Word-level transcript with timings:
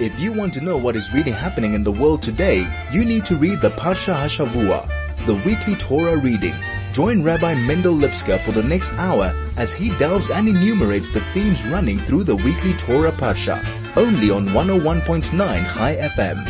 If 0.00 0.18
you 0.18 0.32
want 0.32 0.54
to 0.54 0.62
know 0.62 0.78
what 0.78 0.96
is 0.96 1.12
really 1.12 1.30
happening 1.30 1.74
in 1.74 1.84
the 1.84 1.92
world 1.92 2.22
today, 2.22 2.66
you 2.90 3.04
need 3.04 3.26
to 3.26 3.36
read 3.36 3.60
the 3.60 3.68
Parsha 3.68 4.14
Hashavua, 4.14 5.26
the 5.26 5.34
weekly 5.34 5.74
Torah 5.74 6.16
reading. 6.16 6.54
Join 6.94 7.22
Rabbi 7.22 7.52
Mendel 7.66 7.92
Lipska 7.92 8.40
for 8.40 8.52
the 8.52 8.62
next 8.62 8.94
hour 8.94 9.34
as 9.58 9.74
he 9.74 9.90
delves 9.98 10.30
and 10.30 10.48
enumerates 10.48 11.10
the 11.10 11.20
themes 11.34 11.66
running 11.66 11.98
through 11.98 12.24
the 12.24 12.34
weekly 12.34 12.72
Torah 12.78 13.12
Parsha, 13.12 13.62
only 13.94 14.30
on 14.30 14.46
101.9 14.46 15.74
Chai 15.74 15.96
FM. 15.96 16.48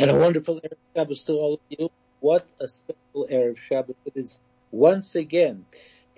And 0.00 0.10
a 0.10 0.18
wonderful 0.18 0.56
Erev 0.56 0.76
Shabbos 0.96 1.22
to 1.22 1.34
all 1.34 1.54
of 1.54 1.60
you. 1.68 1.88
What 2.18 2.44
a 2.58 2.66
special 2.66 3.28
Erev 3.30 3.58
Shabbos 3.58 3.94
it 4.06 4.14
is 4.16 4.40
once 4.72 5.14
again 5.14 5.66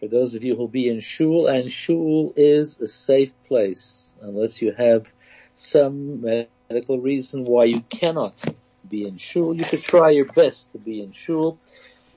for 0.01 0.09
those 0.09 0.35
of 0.35 0.43
you 0.43 0.57
who'll 0.57 0.69
be 0.69 0.89
in 0.89 1.01
shul, 1.01 1.47
and 1.47 1.71
shul 1.71 2.33
is 2.37 2.79
a 2.81 2.89
safe 2.89 3.33
place 3.45 4.15
unless 4.23 4.63
you 4.63 4.73
have 4.73 5.13
some 5.55 6.25
uh, 6.27 6.45
medical 6.69 6.99
reason 6.99 7.45
why 7.45 7.65
you 7.65 7.81
cannot 7.83 8.43
be 8.89 9.07
in 9.07 9.17
shul. 9.19 9.55
You 9.55 9.65
should 9.65 9.83
try 9.83 10.11
your 10.11 10.27
best 10.27 10.73
to 10.73 10.79
be 10.79 11.03
in 11.03 11.13
shul 11.13 11.59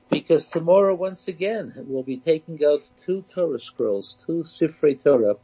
because 0.09 0.47
tomorrow 0.47 0.95
once 0.95 1.27
again 1.27 1.73
we'll 1.87 2.03
be 2.03 2.17
taking 2.17 2.63
out 2.63 2.87
two 2.97 3.23
Torah 3.33 3.59
scrolls, 3.59 4.17
two 4.25 4.43
Sifrei 4.43 5.01
Torah. 5.01 5.35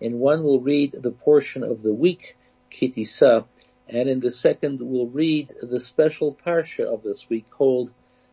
and 0.00 0.18
one 0.20 0.42
we'll 0.42 0.60
read 0.60 0.92
the 0.92 1.10
portion 1.10 1.62
of 1.62 1.82
the 1.82 1.92
week, 1.92 2.36
Kitisa, 2.70 3.44
and 3.88 4.08
in 4.08 4.20
the 4.20 4.30
second 4.30 4.80
we'll 4.80 5.06
read 5.06 5.52
the 5.60 5.80
special 5.80 6.36
Parsha 6.46 6.84
of 6.84 7.02
this 7.02 7.28
week 7.28 7.50
called 7.50 7.90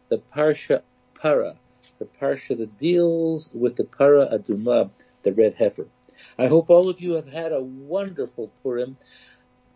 the 0.10 0.22
Parsha 0.36 0.82
Para, 1.16 1.56
the 2.00 2.06
Parsha 2.06 2.58
that 2.58 2.78
deals 2.78 3.52
with 3.54 3.76
the 3.76 3.84
Para 3.84 4.28
Aduma, 4.28 4.90
the 5.24 5.34
red 5.34 5.56
heifer. 5.56 5.88
I 6.38 6.48
hope 6.48 6.70
all 6.70 6.90
of 6.90 7.02
you 7.02 7.14
have 7.14 7.32
had 7.32 7.52
a 7.52 7.62
wonderful 7.62 8.52
Purim. 8.64 8.98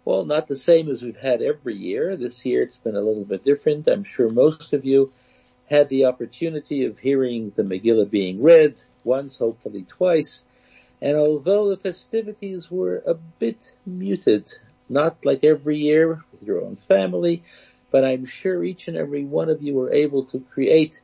Well, 0.05 0.23
not 0.23 0.47
the 0.47 0.55
same 0.55 0.91
as 0.91 1.01
we've 1.01 1.17
had 1.17 1.41
every 1.41 1.75
year. 1.75 2.15
This 2.15 2.45
year 2.45 2.61
it's 2.61 2.77
been 2.77 2.95
a 2.95 3.01
little 3.01 3.25
bit 3.25 3.43
different. 3.43 3.87
I'm 3.87 4.03
sure 4.03 4.29
most 4.29 4.71
of 4.73 4.85
you 4.85 5.11
had 5.67 5.89
the 5.89 6.05
opportunity 6.05 6.85
of 6.85 6.99
hearing 6.99 7.51
the 7.55 7.63
Megillah 7.63 8.11
being 8.11 8.43
read 8.43 8.79
once, 9.03 9.39
hopefully 9.39 9.83
twice. 9.83 10.45
And 11.01 11.17
although 11.17 11.71
the 11.71 11.77
festivities 11.77 12.69
were 12.69 13.01
a 13.07 13.15
bit 13.15 13.75
muted, 13.83 14.53
not 14.87 15.25
like 15.25 15.43
every 15.43 15.79
year 15.79 16.23
with 16.31 16.43
your 16.43 16.61
own 16.61 16.75
family, 16.87 17.43
but 17.89 18.05
I'm 18.05 18.27
sure 18.27 18.63
each 18.63 18.87
and 18.87 18.95
every 18.95 19.25
one 19.25 19.49
of 19.49 19.63
you 19.63 19.73
were 19.73 19.91
able 19.91 20.25
to 20.25 20.39
create 20.39 21.01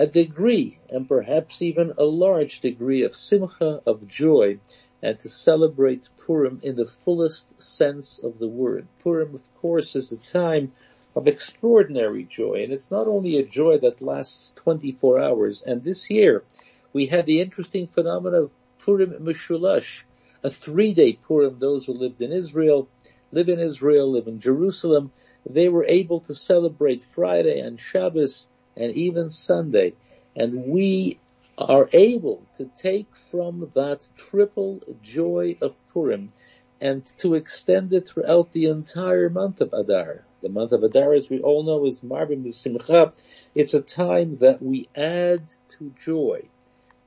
a 0.00 0.06
degree 0.06 0.78
and 0.90 1.06
perhaps 1.06 1.62
even 1.62 1.92
a 1.96 2.04
large 2.04 2.58
degree 2.58 3.04
of 3.04 3.14
simcha, 3.14 3.80
of 3.86 4.08
joy, 4.08 4.58
and 5.02 5.18
to 5.20 5.28
celebrate 5.28 6.08
Purim 6.24 6.60
in 6.62 6.76
the 6.76 6.86
fullest 6.86 7.60
sense 7.60 8.18
of 8.18 8.38
the 8.38 8.48
word. 8.48 8.86
Purim, 9.02 9.34
of 9.34 9.54
course, 9.56 9.94
is 9.96 10.10
a 10.12 10.16
time 10.16 10.72
of 11.14 11.28
extraordinary 11.28 12.24
joy, 12.24 12.62
and 12.62 12.72
it's 12.72 12.90
not 12.90 13.06
only 13.06 13.38
a 13.38 13.46
joy 13.46 13.78
that 13.78 14.02
lasts 14.02 14.52
24 14.56 15.20
hours, 15.20 15.62
and 15.62 15.82
this 15.82 16.10
year 16.10 16.44
we 16.92 17.06
had 17.06 17.26
the 17.26 17.40
interesting 17.40 17.86
phenomenon 17.86 18.44
of 18.44 18.50
Purim 18.80 19.12
Mishulash, 19.24 20.04
a 20.42 20.50
three-day 20.50 21.14
Purim. 21.14 21.58
Those 21.58 21.86
who 21.86 21.92
lived 21.92 22.20
in 22.20 22.32
Israel, 22.32 22.88
live 23.32 23.48
in 23.48 23.58
Israel, 23.58 24.12
live 24.12 24.28
in 24.28 24.40
Jerusalem, 24.40 25.12
they 25.48 25.68
were 25.68 25.84
able 25.86 26.20
to 26.20 26.34
celebrate 26.34 27.02
Friday 27.02 27.60
and 27.60 27.80
Shabbos 27.80 28.48
and 28.76 28.92
even 28.92 29.30
Sunday. 29.30 29.94
And 30.34 30.64
we 30.66 31.18
are 31.58 31.88
able 31.92 32.42
to 32.56 32.70
take 32.76 33.14
from 33.30 33.70
that 33.74 34.06
triple 34.16 34.80
joy 35.02 35.56
of 35.62 35.76
Purim 35.88 36.28
and 36.80 37.04
to 37.18 37.34
extend 37.34 37.92
it 37.92 38.06
throughout 38.06 38.52
the 38.52 38.66
entire 38.66 39.30
month 39.30 39.60
of 39.62 39.72
Adar. 39.72 40.24
The 40.42 40.50
month 40.50 40.72
of 40.72 40.82
Adar, 40.82 41.14
as 41.14 41.30
we 41.30 41.40
all 41.40 41.62
know, 41.62 41.86
is 41.86 42.00
Marbim 42.00 42.44
B'Simcha. 42.44 43.12
It's 43.54 43.72
a 43.72 43.80
time 43.80 44.36
that 44.38 44.62
we 44.62 44.88
add 44.94 45.42
to 45.78 45.94
joy. 45.98 46.42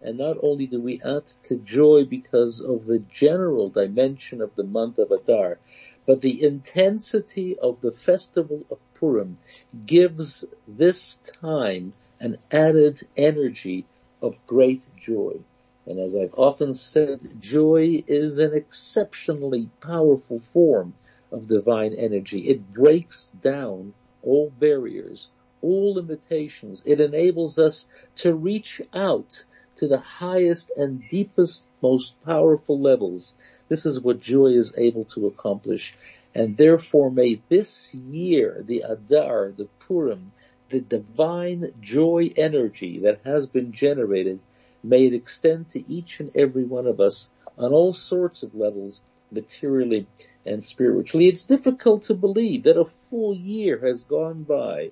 And 0.01 0.17
not 0.17 0.37
only 0.41 0.65
do 0.65 0.81
we 0.81 0.99
add 1.05 1.25
to 1.43 1.57
joy 1.57 2.05
because 2.05 2.61
of 2.61 2.85
the 2.85 2.99
general 2.99 3.69
dimension 3.69 4.41
of 4.41 4.55
the 4.55 4.63
month 4.63 4.97
of 4.97 5.11
Adar, 5.11 5.59
but 6.07 6.21
the 6.21 6.43
intensity 6.43 7.59
of 7.59 7.81
the 7.81 7.91
festival 7.91 8.65
of 8.71 8.79
Purim 8.95 9.37
gives 9.85 10.43
this 10.67 11.17
time 11.39 11.93
an 12.19 12.37
added 12.51 12.99
energy 13.15 13.85
of 14.21 14.45
great 14.45 14.83
joy. 14.97 15.39
And 15.85 15.99
as 15.99 16.15
I've 16.15 16.33
often 16.37 16.73
said, 16.73 17.19
joy 17.39 18.03
is 18.05 18.37
an 18.37 18.53
exceptionally 18.53 19.69
powerful 19.81 20.39
form 20.39 20.93
of 21.31 21.47
divine 21.47 21.93
energy. 21.93 22.47
It 22.47 22.73
breaks 22.73 23.31
down 23.41 23.93
all 24.21 24.51
barriers, 24.59 25.29
all 25.61 25.95
limitations. 25.95 26.83
It 26.85 26.99
enables 26.99 27.57
us 27.57 27.85
to 28.17 28.33
reach 28.33 28.81
out 28.93 29.45
to 29.77 29.87
the 29.87 29.99
highest 29.99 30.71
and 30.75 31.07
deepest, 31.09 31.65
most 31.81 32.13
powerful 32.25 32.79
levels. 32.79 33.35
This 33.69 33.85
is 33.85 33.99
what 33.99 34.19
joy 34.19 34.47
is 34.47 34.73
able 34.77 35.05
to 35.05 35.27
accomplish. 35.27 35.95
And 36.35 36.57
therefore 36.57 37.09
may 37.09 37.41
this 37.49 37.95
year, 37.95 38.63
the 38.65 38.81
Adar, 38.81 39.51
the 39.55 39.67
Purim, 39.79 40.31
the 40.69 40.79
divine 40.79 41.73
joy 41.81 42.31
energy 42.37 42.99
that 42.99 43.21
has 43.25 43.47
been 43.47 43.71
generated, 43.71 44.39
may 44.83 45.05
it 45.05 45.13
extend 45.13 45.69
to 45.69 45.91
each 45.91 46.19
and 46.19 46.31
every 46.35 46.63
one 46.63 46.87
of 46.87 46.99
us 46.99 47.29
on 47.57 47.73
all 47.73 47.93
sorts 47.93 48.43
of 48.43 48.55
levels, 48.55 49.01
materially 49.31 50.07
and 50.45 50.63
spiritually. 50.63 51.27
It's 51.27 51.45
difficult 51.45 52.03
to 52.03 52.13
believe 52.13 52.63
that 52.63 52.79
a 52.79 52.85
full 52.85 53.35
year 53.35 53.79
has 53.79 54.03
gone 54.03 54.43
by 54.43 54.91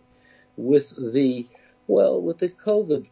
with 0.55 0.93
the, 0.95 1.45
well, 1.87 2.21
with 2.21 2.39
the 2.39 2.49
COVID, 2.49 3.07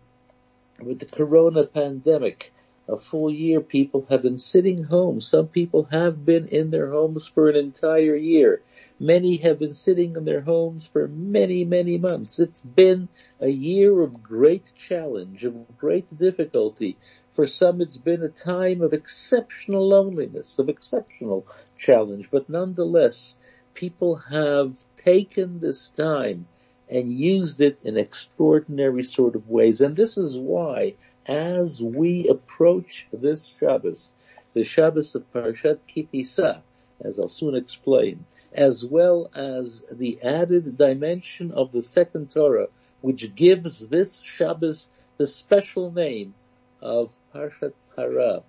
with 0.80 1.00
the 1.00 1.06
corona 1.06 1.66
pandemic, 1.66 2.54
a 2.88 2.98
full 2.98 3.32
year 3.32 3.62
people 3.62 4.06
have 4.10 4.22
been 4.22 4.38
sitting 4.38 4.84
home. 4.84 5.20
Some 5.20 5.48
people 5.48 5.88
have 5.92 6.24
been 6.24 6.48
in 6.48 6.70
their 6.70 6.92
homes 6.92 7.26
for 7.26 7.50
an 7.50 7.56
entire 7.56 8.16
year. 8.16 8.62
Many 9.00 9.38
have 9.38 9.58
been 9.60 9.74
sitting 9.74 10.16
in 10.16 10.26
their 10.26 10.42
homes 10.42 10.88
for 10.88 11.08
many, 11.08 11.66
many 11.66 11.98
months. 11.98 12.40
It's 12.40 12.62
been 12.62 13.10
a 13.42 13.50
year 13.50 14.02
of 14.02 14.22
great 14.22 14.72
challenge, 14.76 15.44
of 15.46 15.78
great 15.78 16.16
difficulty. 16.18 16.98
For 17.34 17.48
some 17.48 17.82
it's 17.82 17.98
been 17.98 18.24
a 18.24 18.30
time 18.30 18.82
of 18.82 18.94
exceptional 18.94 19.88
loneliness, 19.88 20.60
of 20.60 20.70
exceptional 20.70 21.48
challenge, 21.78 22.30
but 22.32 22.50
nonetheless, 22.50 23.36
people 23.74 24.16
have 24.16 24.78
taken 24.96 25.60
this 25.60 25.90
time 25.90 26.48
and 26.88 27.12
used 27.12 27.60
it 27.62 27.80
in 27.84 27.98
extraordinary 27.98 29.04
sort 29.04 29.36
of 29.36 29.50
ways. 29.50 29.82
And 29.82 29.96
this 29.96 30.18
is 30.18 30.38
why 30.38 30.94
as 31.26 31.82
we 31.82 32.28
approach 32.28 33.08
this 33.12 33.56
Shabbos, 33.60 34.12
the 34.54 34.64
Shabbos 34.64 35.16
of 35.16 35.32
Parashat 35.34 35.80
Kitisa, 35.88 36.62
as 37.02 37.20
I'll 37.20 37.30
soon 37.30 37.56
explain, 37.56 38.26
as 38.54 38.86
well 38.86 39.30
as 39.36 39.84
the 39.92 40.22
added 40.22 40.78
dimension 40.78 41.52
of 41.52 41.72
the 41.72 41.82
second 41.82 42.32
Torah, 42.32 42.68
which 43.02 43.36
gives 43.36 43.88
this 43.88 44.22
Shabbos 44.22 44.90
the 45.18 45.26
special 45.26 45.92
name 45.92 46.34
of 46.82 47.18
Parshat 47.34 47.74
Para, 47.96 48.44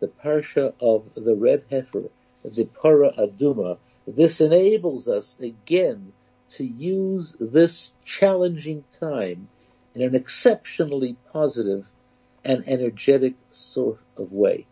the 0.00 0.08
Parsha 0.08 0.72
of 0.80 1.04
the 1.14 1.34
red 1.34 1.64
heifer, 1.70 2.04
the 2.42 2.68
Para 2.80 3.12
Aduma. 3.12 3.78
This 4.06 4.40
enables 4.40 5.08
us 5.08 5.38
again 5.40 6.12
to 6.50 6.64
use 6.64 7.36
this 7.38 7.92
challenging 8.04 8.84
time 8.92 9.48
in 9.94 10.02
an 10.02 10.14
exceptionally 10.14 11.16
positive 11.32 11.86
an 12.44 12.64
energetic 12.66 13.34
sort 13.50 14.00
of 14.16 14.32
way. 14.32 14.66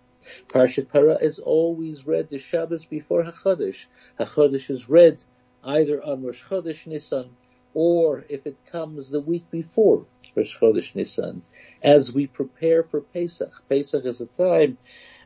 Parshat 0.49 0.89
Para 0.89 1.19
is 1.21 1.39
always 1.39 2.07
read 2.07 2.29
the 2.29 2.39
Shabbos 2.39 2.85
before 2.85 3.25
HaChodesh. 3.25 3.87
HaChodesh 4.19 4.71
is 4.71 4.89
read 4.89 5.23
either 5.63 6.03
on 6.03 6.23
Rosh 6.23 6.45
Chodesh 6.45 6.87
Nisan 6.87 7.31
or 7.75 8.25
if 8.29 8.47
it 8.47 8.57
comes 8.73 9.11
the 9.11 9.21
week 9.21 9.51
before 9.51 10.07
Rosh 10.35 10.57
Chodesh 10.59 10.95
Nisan 10.95 11.43
as 11.83 12.13
we 12.13 12.27
prepare 12.27 12.83
for 12.83 13.01
Pesach. 13.01 13.53
Pesach 13.69 14.05
is 14.05 14.21
a 14.21 14.27
time 14.27 14.79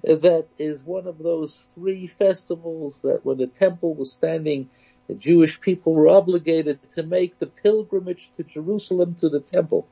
that 0.03 0.47
is 0.59 0.83
one 0.83 1.07
of 1.07 1.19
those 1.19 1.67
three 1.75 2.07
festivals 2.07 3.01
that 3.03 3.25
when 3.25 3.39
the 3.39 3.47
temple 3.47 3.95
was 3.95 4.13
standing, 4.13 4.69
the 5.09 5.15
Jewish 5.15 5.61
people 5.61 5.95
were 5.95 6.09
obligated 6.09 6.79
to 6.93 7.03
make 7.03 7.39
the 7.39 7.47
pilgrimage 7.47 8.31
to 8.37 8.43
Jerusalem 8.43 9.17
to 9.21 9.29
the 9.29 9.41
temple. 9.41 9.87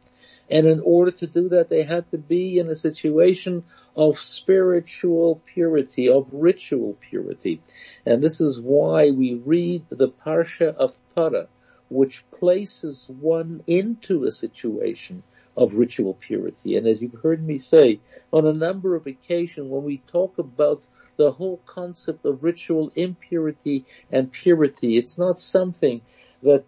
And 0.51 0.67
in 0.67 0.81
order 0.81 1.13
to 1.13 1.27
do 1.27 1.51
that, 1.51 1.69
they 1.69 1.85
had 1.85 2.11
to 2.11 2.19
be 2.19 2.59
in 2.59 2.69
a 2.69 2.77
situation 2.77 3.65
of 3.95 4.19
spiritual 4.19 5.41
purity, 5.55 6.09
of 6.09 6.33
ritual 6.33 6.97
purity. 7.09 7.63
And 8.05 8.23
this 8.23 8.41
is 8.41 8.61
why 8.61 9.11
we 9.11 9.35
read 9.35 9.85
the 9.89 10.09
Parsha 10.09 10.75
of 10.75 10.97
Para, 11.15 11.47
which 11.89 12.29
places 12.31 13.07
one 13.09 13.63
into 13.67 14.25
a 14.25 14.33
situation 14.33 15.23
of 15.57 15.75
ritual 15.75 16.15
purity. 16.15 16.77
And 16.77 16.87
as 16.87 17.01
you've 17.01 17.21
heard 17.23 17.47
me 17.47 17.59
say 17.59 18.01
on 18.33 18.47
a 18.47 18.53
number 18.53 18.97
of 18.97 19.07
occasions 19.07 19.69
when 19.69 19.85
we 19.85 19.99
talk 19.99 20.39
about 20.39 20.85
the 21.21 21.31
whole 21.31 21.61
concept 21.67 22.25
of 22.25 22.43
ritual 22.43 22.91
impurity 22.97 23.85
and 24.11 24.33
purity. 24.33 24.97
It's 24.97 25.19
not 25.19 25.39
something 25.39 26.01
that 26.43 26.65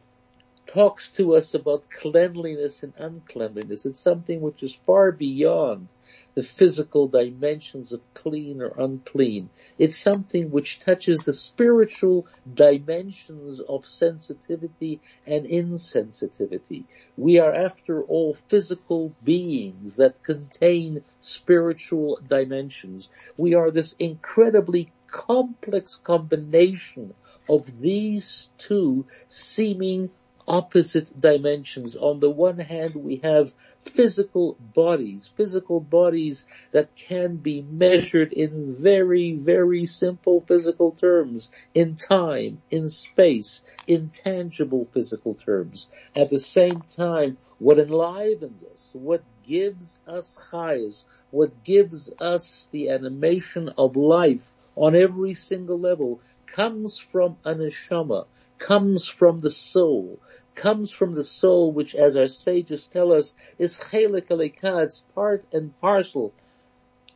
talks 0.72 1.10
to 1.10 1.36
us 1.36 1.52
about 1.52 1.90
cleanliness 1.90 2.82
and 2.82 2.94
uncleanliness. 2.96 3.84
It's 3.84 4.00
something 4.00 4.40
which 4.40 4.62
is 4.62 4.74
far 4.74 5.12
beyond 5.12 5.88
the 6.34 6.42
physical 6.42 7.08
dimensions 7.08 7.92
of 7.92 8.00
clean 8.14 8.62
or 8.62 8.72
unclean. 8.78 9.50
It's 9.78 9.98
something 9.98 10.50
which 10.50 10.80
touches 10.80 11.24
the 11.24 11.34
spiritual 11.34 12.26
dimensions 12.54 13.60
of 13.60 13.84
sensitivity 13.84 15.00
and 15.26 15.44
insensitivity. 15.44 16.84
We 17.18 17.38
are 17.38 17.54
after 17.54 18.02
all 18.02 18.32
physical 18.32 19.14
beings 19.22 19.96
that 19.96 20.22
contain 20.22 21.04
spiritual 21.20 22.18
dimensions. 22.26 23.10
We 23.36 23.54
are 23.54 23.70
this 23.70 23.92
incredibly 23.98 24.90
complex 25.06 25.96
combination 25.96 27.12
of 27.46 27.80
these 27.80 28.48
two 28.56 29.04
seeming 29.28 30.10
opposite 30.46 31.20
dimensions. 31.20 31.96
On 31.96 32.20
the 32.20 32.30
one 32.30 32.58
hand, 32.58 32.94
we 32.94 33.16
have 33.24 33.52
physical 33.84 34.56
bodies, 34.74 35.28
physical 35.36 35.80
bodies 35.80 36.46
that 36.72 36.94
can 36.94 37.36
be 37.36 37.62
measured 37.62 38.32
in 38.32 38.74
very, 38.76 39.32
very 39.32 39.86
simple 39.86 40.40
physical 40.46 40.92
terms, 40.92 41.50
in 41.74 41.96
time, 41.96 42.62
in 42.70 42.88
space, 42.88 43.64
in 43.86 44.10
tangible 44.10 44.86
physical 44.92 45.34
terms. 45.34 45.88
At 46.14 46.30
the 46.30 46.40
same 46.40 46.82
time, 46.82 47.38
what 47.58 47.78
enlivens 47.78 48.64
us, 48.64 48.90
what 48.92 49.22
gives 49.46 49.98
us 50.06 50.50
chayas, 50.52 51.04
what 51.30 51.64
gives 51.64 52.10
us 52.20 52.68
the 52.72 52.90
animation 52.90 53.70
of 53.76 53.96
life 53.96 54.50
on 54.76 54.96
every 54.96 55.34
single 55.34 55.78
level 55.78 56.20
comes 56.46 56.98
from 56.98 57.36
a 57.44 57.54
neshama, 57.54 58.26
comes 58.62 59.08
from 59.08 59.40
the 59.40 59.50
soul, 59.50 60.20
comes 60.54 60.92
from 60.92 61.14
the 61.14 61.24
soul, 61.24 61.72
which 61.72 61.96
as 61.96 62.14
our 62.16 62.28
sages 62.28 62.86
tell 62.86 63.12
us, 63.12 63.34
is 63.58 63.76
chelik 63.76 64.28
alekah, 64.28 64.84
it's 64.84 65.00
part 65.16 65.44
and 65.52 65.78
parcel 65.80 66.32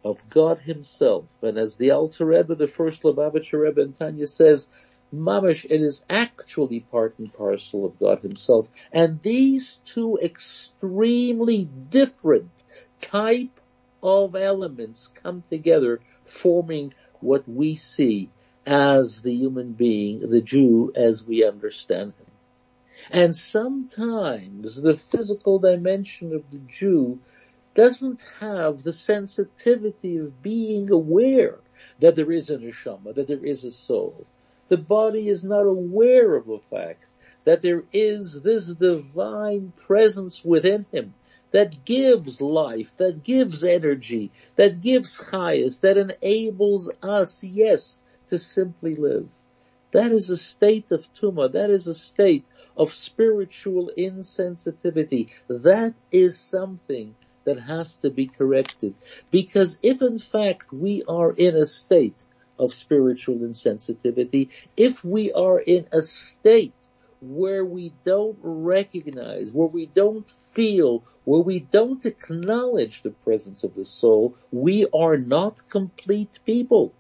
of 0.05 0.29
God 0.29 0.59
himself. 0.59 1.25
And 1.43 1.57
as 1.57 1.77
the 1.77 1.93
Alter 1.93 2.27
Rebbe, 2.27 2.57
the 2.57 2.67
first 2.67 3.03
Lubavitcher 3.05 3.61
Rebbe 3.63 3.81
and 3.81 3.97
Tanya 3.97 4.27
says, 4.27 4.69
Mamish, 5.15 5.65
it 5.65 5.81
is 5.81 6.05
actually 6.11 6.81
part 6.81 7.15
and 7.21 7.33
parcel 7.33 7.85
of 7.87 7.99
God 8.01 8.23
himself. 8.23 8.69
And 8.93 9.23
these 9.23 9.77
two 9.85 10.19
extremely 10.21 11.65
different 11.65 12.51
type 13.01 13.61
of 14.03 14.35
elements 14.35 15.13
come 15.23 15.45
together 15.49 16.01
forming 16.25 16.93
what 17.21 17.49
we 17.49 17.77
see 17.77 18.31
as 18.67 19.23
the 19.23 19.33
human 19.33 19.73
being, 19.73 20.29
the 20.29 20.41
Jew 20.41 20.93
as 20.95 21.25
we 21.25 21.45
understand 21.45 22.13
him. 22.19 22.27
And 23.11 23.37
sometimes 23.37 24.83
the 24.83 24.97
physical 24.97 25.61
dimension 25.61 26.35
of 26.35 26.51
the 26.51 26.59
Jew 26.59 27.21
doesn't 27.75 28.25
have 28.41 28.83
the 28.83 28.93
sensitivity 28.93 30.17
of 30.17 30.43
being 30.43 30.91
aware 30.91 31.59
that 32.01 32.17
there 32.17 32.33
is 32.33 32.51
a 32.51 32.59
neshama, 32.59 33.15
that 33.15 33.29
there 33.29 33.45
is 33.45 33.65
a 33.65 33.71
soul. 33.71 34.27
The 34.69 34.79
body 34.79 35.29
is 35.29 35.45
not 35.45 35.63
aware 35.63 36.35
of 36.35 36.47
the 36.47 36.61
fact 36.71 37.05
that 37.45 37.63
there 37.63 37.85
is 37.93 38.43
this 38.43 38.67
divine 38.67 39.73
presence 39.77 40.45
within 40.45 40.87
him 40.91 41.15
that 41.53 41.85
gives 41.85 42.41
life, 42.41 42.97
that 42.97 43.23
gives 43.23 43.63
energy, 43.63 44.33
that 44.57 44.81
gives 44.81 45.19
chayas, 45.19 45.81
that 45.83 45.97
enables 45.97 46.93
us, 47.03 47.45
yes, 47.45 48.01
to 48.29 48.39
simply 48.39 48.95
live. 48.95 49.29
That 49.93 50.13
is 50.13 50.31
a 50.31 50.37
state 50.37 50.91
of 50.91 51.13
tuma. 51.15 51.53
That 51.53 51.71
is 51.71 51.87
a 51.87 51.95
state 51.95 52.45
of 52.77 52.93
spiritual 52.93 53.91
insensitivity. 53.97 55.31
That 55.49 55.95
is 56.11 56.39
something 56.39 57.15
that 57.45 57.59
has 57.61 57.97
to 57.99 58.11
be 58.11 58.27
corrected. 58.27 58.95
Because 59.31 59.79
if 59.83 60.03
in 60.03 60.19
fact 60.19 60.73
we 60.73 61.03
are 61.09 61.33
in 61.33 61.57
a 61.57 61.67
state 61.67 62.23
of 62.59 62.73
spiritual 62.73 63.37
insensitivity, 63.37 64.51
if 64.77 65.05
we 65.05 65.33
are 65.33 65.61
in 65.61 65.87
a 65.93 66.03
state 66.03 66.75
where 67.21 67.65
we 67.65 67.93
don't 68.05 68.39
recognize, 68.43 69.51
where 69.51 69.69
we 69.69 69.87
don't 69.87 70.31
feel, 70.53 71.05
where 71.25 71.41
we 71.41 71.61
don't 71.61 72.05
acknowledge 72.05 73.03
the 73.03 73.11
presence 73.11 73.65
of 73.65 73.75
the 73.75 73.85
soul, 73.85 74.37
we 74.51 74.87
are 74.93 75.17
not 75.17 75.69
complete 75.71 76.39
people. 76.45 76.93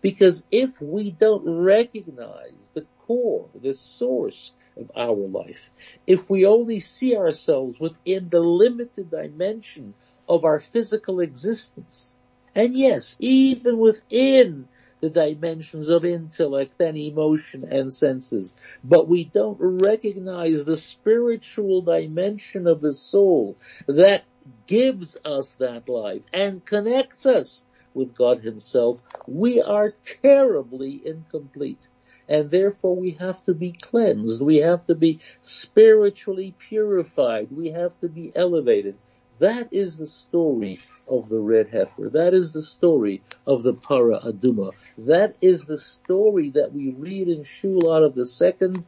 Because 0.00 0.44
if 0.50 0.80
we 0.80 1.10
don't 1.10 1.44
recognize 1.44 2.70
the 2.74 2.86
core, 3.06 3.48
the 3.54 3.74
source 3.74 4.52
of 4.76 4.90
our 4.96 5.14
life, 5.14 5.70
if 6.06 6.28
we 6.28 6.46
only 6.46 6.80
see 6.80 7.16
ourselves 7.16 7.78
within 7.78 8.28
the 8.28 8.40
limited 8.40 9.10
dimension 9.10 9.94
of 10.28 10.44
our 10.44 10.60
physical 10.60 11.20
existence, 11.20 12.14
and 12.54 12.74
yes, 12.76 13.16
even 13.18 13.78
within 13.78 14.68
the 15.00 15.10
dimensions 15.10 15.90
of 15.90 16.04
intellect 16.04 16.80
and 16.80 16.96
emotion 16.96 17.64
and 17.70 17.92
senses, 17.92 18.54
but 18.82 19.06
we 19.06 19.24
don't 19.24 19.58
recognize 19.60 20.64
the 20.64 20.76
spiritual 20.76 21.82
dimension 21.82 22.66
of 22.66 22.80
the 22.80 22.94
soul 22.94 23.56
that 23.86 24.24
gives 24.66 25.16
us 25.24 25.52
that 25.54 25.88
life 25.88 26.22
and 26.32 26.64
connects 26.64 27.26
us 27.26 27.64
with 27.94 28.14
God 28.14 28.42
himself, 28.42 29.00
we 29.26 29.62
are 29.62 29.94
terribly 30.04 31.00
incomplete. 31.04 31.88
And 32.28 32.50
therefore 32.50 32.96
we 32.96 33.12
have 33.12 33.44
to 33.44 33.54
be 33.54 33.72
cleansed. 33.72 34.42
We 34.42 34.58
have 34.58 34.86
to 34.86 34.94
be 34.94 35.20
spiritually 35.42 36.54
purified. 36.58 37.48
We 37.50 37.70
have 37.70 37.98
to 38.00 38.08
be 38.08 38.32
elevated. 38.34 38.96
That 39.38 39.68
is 39.72 39.96
the 39.96 40.06
story 40.06 40.80
of 41.08 41.28
the 41.28 41.40
red 41.40 41.68
heifer. 41.68 42.10
That 42.10 42.34
is 42.34 42.52
the 42.52 42.62
story 42.62 43.22
of 43.46 43.62
the 43.62 43.74
para 43.74 44.20
aduma. 44.20 44.72
That 44.98 45.36
is 45.40 45.66
the 45.66 45.76
story 45.76 46.50
that 46.50 46.72
we 46.72 46.90
read 46.90 47.28
in 47.28 47.44
Shul 47.44 47.92
out 47.92 48.04
of 48.04 48.14
the 48.14 48.26
second 48.26 48.84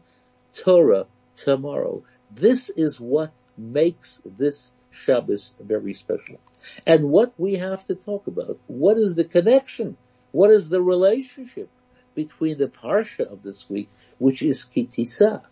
Torah 0.55 1.07
tomorrow. 1.35 2.05
This 2.31 2.71
is 2.71 3.01
what 3.01 3.33
makes 3.59 4.23
this 4.25 4.73
Shabbos 4.91 5.55
very 5.61 5.95
special. 5.95 6.39
And 6.87 7.11
what 7.11 7.33
we 7.39 7.57
have 7.57 7.85
to 7.87 7.95
talk 7.95 8.27
about, 8.27 8.59
what 8.67 8.97
is 8.99 9.15
the 9.15 9.25
connection? 9.25 9.97
What 10.33 10.51
is 10.51 10.69
the 10.69 10.83
relationship 10.83 11.69
between 12.15 12.59
the 12.59 12.69
parsha 12.69 13.31
of 13.31 13.43
this 13.43 13.69
week, 13.69 13.89
which 14.19 14.43
is 14.43 14.65
Kitisa, 14.65 15.43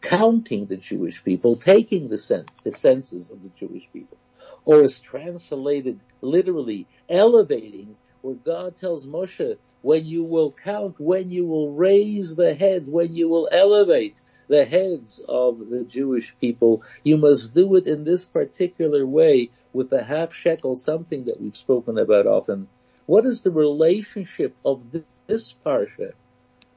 counting 0.00 0.66
the 0.66 0.76
Jewish 0.76 1.24
people, 1.24 1.56
taking 1.56 2.08
the, 2.08 2.18
sense, 2.18 2.48
the 2.62 2.72
census 2.72 3.30
of 3.30 3.42
the 3.42 3.50
Jewish 3.50 3.88
people, 3.92 4.18
or 4.64 4.82
is 4.82 5.00
translated 5.00 6.00
literally 6.20 6.86
elevating, 7.08 7.96
where 8.22 8.34
God 8.34 8.76
tells 8.76 9.06
Moshe, 9.06 9.56
when 9.82 10.06
you 10.06 10.24
will 10.24 10.52
count, 10.52 10.98
when 10.98 11.30
you 11.30 11.44
will 11.46 11.72
raise 11.72 12.36
the 12.36 12.54
head, 12.54 12.86
when 12.86 13.14
you 13.14 13.28
will 13.28 13.48
elevate, 13.50 14.18
the 14.48 14.64
heads 14.64 15.20
of 15.28 15.70
the 15.70 15.84
Jewish 15.84 16.34
people. 16.40 16.82
You 17.02 17.16
must 17.16 17.54
do 17.54 17.76
it 17.76 17.86
in 17.86 18.04
this 18.04 18.24
particular 18.24 19.06
way 19.06 19.50
with 19.72 19.92
a 19.92 20.02
half 20.02 20.32
shekel, 20.32 20.76
something 20.76 21.24
that 21.24 21.40
we've 21.40 21.56
spoken 21.56 21.98
about 21.98 22.26
often. 22.26 22.68
What 23.06 23.26
is 23.26 23.42
the 23.42 23.50
relationship 23.50 24.54
of 24.64 24.82
this 25.26 25.54
parsha 25.64 26.12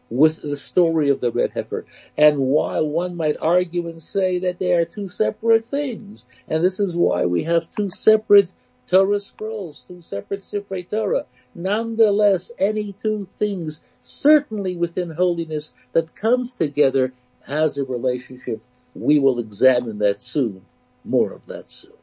with 0.09 0.41
the 0.41 0.57
story 0.57 1.09
of 1.09 1.21
the 1.21 1.31
red 1.31 1.51
heifer? 1.51 1.85
And 2.17 2.37
while 2.37 2.87
one 2.87 3.15
might 3.15 3.37
argue 3.39 3.87
and 3.87 4.01
say 4.01 4.39
that 4.39 4.59
they 4.59 4.73
are 4.73 4.85
two 4.85 5.09
separate 5.09 5.65
things, 5.65 6.25
and 6.47 6.63
this 6.63 6.79
is 6.79 6.95
why 6.95 7.25
we 7.25 7.43
have 7.43 7.71
two 7.71 7.89
separate 7.89 8.51
Torah 8.87 9.19
scrolls, 9.19 9.83
two 9.85 10.01
separate 10.01 10.43
Sifrei 10.43 10.89
Torah. 10.89 11.25
Nonetheless, 11.53 12.51
any 12.57 12.93
two 12.93 13.27
things, 13.33 13.81
certainly 14.01 14.77
within 14.77 15.11
holiness, 15.11 15.73
that 15.91 16.15
comes 16.15 16.53
together 16.53 17.11
has 17.47 17.77
a 17.77 17.83
relationship. 17.83 18.61
We 18.93 19.19
will 19.19 19.39
examine 19.39 19.99
that 19.99 20.21
soon. 20.21 20.61
More 21.05 21.31
of 21.31 21.45
that 21.47 21.69
soon. 21.69 21.93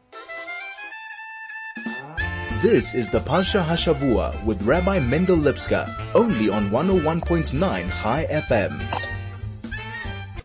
This 2.62 2.94
is 2.94 3.10
the 3.10 3.20
Parsha 3.20 3.62
Hashavua 3.62 4.42
with 4.44 4.62
Rabbi 4.62 4.98
Mendel 4.98 5.36
Lipska, 5.36 6.12
only 6.14 6.48
on 6.48 6.70
101.9 6.70 7.52
Chai 8.02 8.26
FM. 8.26 8.82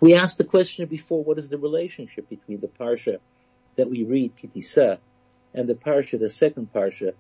We 0.01 0.15
asked 0.15 0.37
the 0.37 0.43
question 0.43 0.85
before, 0.87 1.23
what 1.23 1.37
is 1.37 1.49
the 1.49 1.57
relationship 1.57 2.27
between 2.27 2.59
the 2.59 2.67
Parsha 2.67 3.19
that 3.77 3.89
we 3.89 4.03
read, 4.03 4.35
Kitisa, 4.35 4.97
and 5.53 5.69
the 5.69 5.75
Parsha, 5.75 6.19
the 6.19 6.29
second 6.29 6.73
Parsha, 6.73 7.13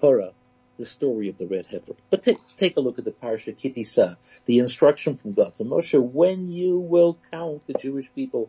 Porah, 0.00 0.32
the 0.78 0.86
story 0.86 1.28
of 1.28 1.38
the 1.38 1.46
red 1.46 1.66
heifer. 1.66 1.94
But 2.08 2.26
let's 2.26 2.54
take 2.54 2.76
a 2.76 2.80
look 2.80 2.98
at 2.98 3.04
the 3.04 3.10
Parsha 3.10 3.54
Kitisa, 3.54 4.16
the 4.46 4.58
instruction 4.58 5.16
from 5.16 5.34
God 5.34 5.56
to 5.58 5.64
Moshe, 5.64 6.00
when 6.00 6.50
you 6.50 6.78
will 6.78 7.18
count 7.30 7.66
the 7.66 7.74
Jewish 7.74 8.08
people, 8.14 8.48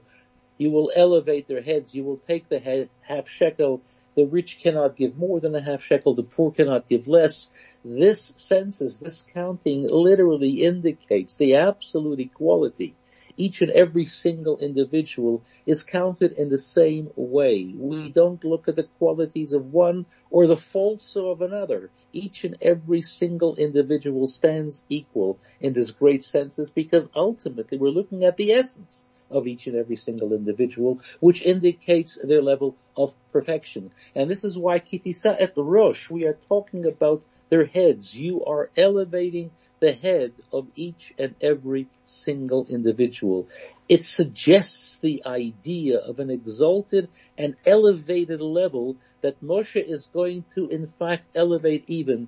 you 0.58 0.72
will 0.72 0.92
elevate 0.96 1.48
their 1.48 1.62
heads, 1.62 1.96
you 1.96 2.04
will 2.04 2.18
take 2.18 2.48
the 2.48 2.60
head, 2.60 2.90
half 3.02 3.28
shekel, 3.28 3.82
the 4.16 4.26
rich 4.26 4.60
cannot 4.62 4.98
give 4.98 5.18
more 5.18 5.40
than 5.40 5.56
a 5.56 5.62
half 5.62 5.84
shekel, 5.84 6.14
the 6.14 6.24
poor 6.24 6.52
cannot 6.52 6.88
give 6.88 7.08
less. 7.08 7.52
This 7.86 8.34
census, 8.36 8.98
this 8.98 9.26
counting 9.34 9.88
literally 9.90 10.64
indicates 10.64 11.36
the 11.36 11.56
absolute 11.56 12.20
equality. 12.20 12.96
Each 13.42 13.62
and 13.62 13.72
every 13.72 14.04
single 14.04 14.58
individual 14.58 15.44
is 15.66 15.84
counted 15.84 16.34
in 16.34 16.50
the 16.50 16.58
same 16.58 17.10
way. 17.16 17.74
We 17.74 18.10
don't 18.10 18.44
look 18.44 18.68
at 18.68 18.76
the 18.76 18.90
qualities 19.00 19.54
of 19.54 19.72
one 19.72 20.08
or 20.30 20.46
the 20.46 20.58
faults 20.58 21.16
of 21.16 21.42
another. 21.42 21.90
Each 22.12 22.44
and 22.44 22.58
every 22.62 23.02
single 23.02 23.56
individual 23.56 24.28
stands 24.28 24.84
equal 24.90 25.40
in 25.62 25.72
this 25.72 25.92
great 25.92 26.22
census 26.22 26.70
because 26.70 27.08
ultimately 27.16 27.78
we're 27.78 27.92
looking 28.00 28.26
at 28.26 28.36
the 28.36 28.52
essence 28.52 29.06
of 29.32 29.48
each 29.48 29.68
and 29.68 29.78
every 29.78 29.96
single 29.96 30.34
individual, 30.34 31.00
which 31.22 31.42
indicates 31.42 32.18
their 32.22 32.42
level 32.42 32.76
of 32.98 33.16
perfection. 33.32 33.92
And 34.16 34.30
this 34.30 34.44
is 34.44 34.58
why 34.58 34.80
Kitisa 34.80 35.38
et 35.40 35.54
Rosh, 35.56 36.10
we 36.10 36.26
are 36.26 36.38
talking 36.50 36.86
about 36.86 37.24
their 37.50 37.66
heads. 37.66 38.16
You 38.16 38.46
are 38.46 38.70
elevating 38.78 39.52
the 39.80 39.94
head 39.94 40.34
of 40.52 40.68
each 40.76 41.14
and 41.18 41.36
every 41.42 41.88
single 42.06 42.66
individual. 42.68 43.48
It 43.88 44.04
suggests 44.04 44.98
the 44.98 45.24
idea 45.26 46.00
of 46.00 46.20
an 46.20 46.30
exalted 46.30 47.10
and 47.38 47.56
elevated 47.66 48.42
level 48.42 48.98
that 49.22 49.44
Moshe 49.44 49.82
is 49.82 50.08
going 50.08 50.46
to 50.56 50.68
in 50.68 50.92
fact 51.00 51.36
elevate 51.36 51.86
even 51.88 52.28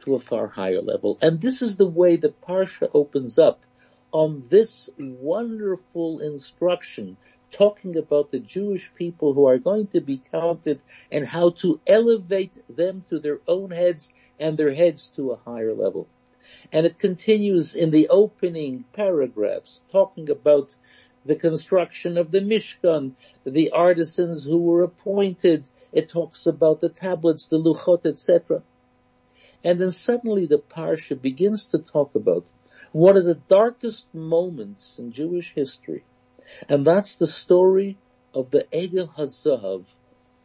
to 0.00 0.14
a 0.14 0.20
far 0.20 0.46
higher 0.46 0.82
level. 0.82 1.18
And 1.22 1.40
this 1.40 1.62
is 1.62 1.76
the 1.76 1.86
way 1.86 2.16
the 2.16 2.34
Parsha 2.46 2.90
opens 2.92 3.38
up 3.38 3.60
on 4.12 4.44
this 4.48 4.88
wonderful 4.98 6.20
instruction 6.20 7.16
talking 7.56 7.96
about 7.96 8.30
the 8.30 8.38
Jewish 8.38 8.94
people 8.94 9.32
who 9.32 9.46
are 9.46 9.56
going 9.56 9.86
to 9.88 10.00
be 10.02 10.20
counted 10.30 10.78
and 11.10 11.26
how 11.26 11.48
to 11.62 11.80
elevate 11.86 12.52
them 12.68 13.00
to 13.08 13.18
their 13.18 13.40
own 13.48 13.70
heads 13.70 14.12
and 14.38 14.58
their 14.58 14.74
heads 14.74 15.08
to 15.16 15.30
a 15.30 15.36
higher 15.36 15.72
level. 15.72 16.06
And 16.70 16.84
it 16.84 16.98
continues 16.98 17.74
in 17.74 17.90
the 17.90 18.08
opening 18.08 18.84
paragraphs 18.92 19.80
talking 19.90 20.28
about 20.28 20.76
the 21.24 21.34
construction 21.34 22.18
of 22.18 22.30
the 22.30 22.40
Mishkan, 22.40 23.12
the 23.44 23.70
artisans 23.70 24.44
who 24.44 24.58
were 24.58 24.82
appointed. 24.82 25.70
It 25.92 26.10
talks 26.10 26.46
about 26.46 26.80
the 26.80 26.90
tablets, 26.90 27.46
the 27.46 27.58
luchot, 27.58 28.04
etc. 28.04 28.62
And 29.64 29.80
then 29.80 29.92
suddenly 29.92 30.44
the 30.44 30.58
parsha 30.58 31.20
begins 31.20 31.66
to 31.68 31.78
talk 31.78 32.14
about 32.14 32.44
one 32.92 33.16
of 33.16 33.24
the 33.24 33.40
darkest 33.48 34.14
moments 34.14 34.98
in 34.98 35.10
Jewish 35.10 35.54
history. 35.54 36.04
And 36.68 36.86
that's 36.86 37.16
the 37.16 37.26
story 37.26 37.96
of 38.34 38.50
the 38.50 38.66
Egel 38.72 39.14
Hazahav, 39.14 39.84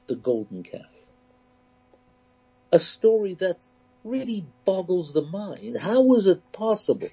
the 0.07 0.15
golden 0.15 0.63
calf. 0.63 0.81
A 2.71 2.79
story 2.79 3.35
that 3.35 3.57
really 4.03 4.45
boggles 4.65 5.13
the 5.13 5.21
mind. 5.21 5.77
How 5.77 6.13
is 6.15 6.27
it 6.27 6.51
possible 6.51 7.09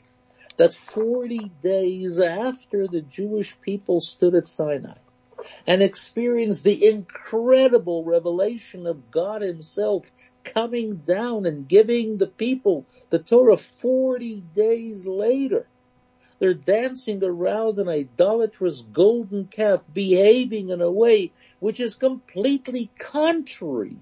that 0.56 0.74
40 0.74 1.50
days 1.62 2.18
after 2.18 2.86
the 2.86 3.00
Jewish 3.00 3.60
people 3.60 4.00
stood 4.00 4.34
at 4.34 4.46
Sinai 4.46 4.98
and 5.66 5.82
experienced 5.82 6.64
the 6.64 6.86
incredible 6.86 8.04
revelation 8.04 8.86
of 8.86 9.10
God 9.10 9.42
himself 9.42 10.10
coming 10.44 10.96
down 10.96 11.46
and 11.46 11.68
giving 11.68 12.16
the 12.16 12.26
people 12.26 12.86
the 13.10 13.18
Torah 13.18 13.56
40 13.56 14.40
days 14.54 15.06
later, 15.06 15.66
they're 16.38 16.54
dancing 16.54 17.22
around 17.24 17.78
an 17.78 17.88
idolatrous 17.88 18.82
golden 18.82 19.46
calf, 19.46 19.82
behaving 19.92 20.68
in 20.70 20.80
a 20.80 20.90
way 20.90 21.32
which 21.58 21.80
is 21.80 21.94
completely 21.94 22.90
contrary 22.98 23.96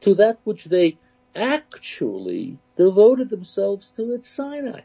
to 0.00 0.14
that 0.14 0.38
which 0.44 0.64
they 0.64 0.96
actually 1.34 2.58
devoted 2.76 3.28
themselves 3.28 3.90
to 3.90 4.14
at 4.14 4.24
Sinai. 4.24 4.80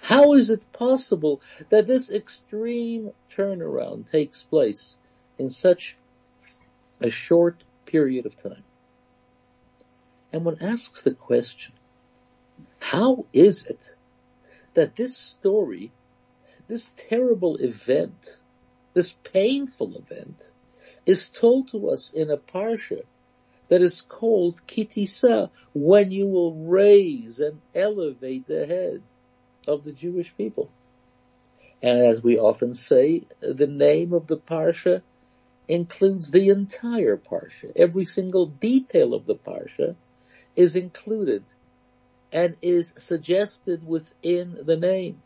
How 0.00 0.34
is 0.34 0.48
it 0.48 0.72
possible 0.72 1.42
that 1.68 1.86
this 1.86 2.10
extreme 2.10 3.12
turnaround 3.36 4.10
takes 4.10 4.42
place 4.42 4.96
in 5.38 5.50
such 5.50 5.96
a 7.00 7.10
short 7.10 7.62
period 7.84 8.24
of 8.24 8.40
time? 8.42 8.64
And 10.32 10.44
one 10.44 10.58
asks 10.60 11.02
the 11.02 11.12
question, 11.12 11.74
how 12.80 13.26
is 13.32 13.66
it 13.66 13.94
that 14.74 14.96
this 14.96 15.16
story, 15.16 15.90
this 16.68 16.92
terrible 17.08 17.56
event, 17.56 18.40
this 18.92 19.12
painful 19.32 19.96
event, 19.96 20.52
is 21.06 21.30
told 21.30 21.70
to 21.70 21.90
us 21.90 22.12
in 22.12 22.30
a 22.30 22.36
parsha 22.36 23.02
that 23.68 23.82
is 23.82 24.02
called 24.02 24.66
kitisa, 24.66 25.50
when 25.72 26.10
you 26.10 26.26
will 26.26 26.54
raise 26.54 27.40
and 27.40 27.60
elevate 27.74 28.46
the 28.46 28.66
head 28.66 29.02
of 29.66 29.84
the 29.84 29.92
Jewish 29.92 30.36
people. 30.36 30.70
And 31.82 32.04
as 32.06 32.22
we 32.22 32.38
often 32.38 32.74
say, 32.74 33.24
the 33.40 33.66
name 33.66 34.12
of 34.12 34.26
the 34.26 34.36
parsha 34.36 35.02
includes 35.68 36.30
the 36.30 36.50
entire 36.50 37.16
parsha. 37.16 37.72
Every 37.74 38.04
single 38.04 38.46
detail 38.46 39.14
of 39.14 39.26
the 39.26 39.34
parsha 39.34 39.96
is 40.56 40.76
included 40.76 41.42
and 42.34 42.56
is 42.60 42.92
suggested 42.98 43.86
within 43.86 44.58
the 44.66 44.76
name. 44.76 45.22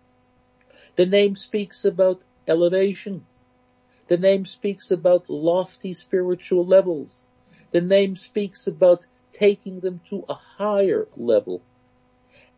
The 0.96 1.06
name 1.06 1.36
speaks 1.36 1.86
about 1.86 2.20
elevation. 2.46 3.24
The 4.08 4.18
name 4.18 4.44
speaks 4.44 4.90
about 4.90 5.30
lofty 5.30 5.94
spiritual 5.94 6.66
levels. 6.66 7.24
The 7.70 7.80
name 7.80 8.14
speaks 8.14 8.66
about 8.66 9.06
taking 9.32 9.80
them 9.80 10.02
to 10.10 10.24
a 10.28 10.34
higher 10.34 11.08
level. 11.16 11.62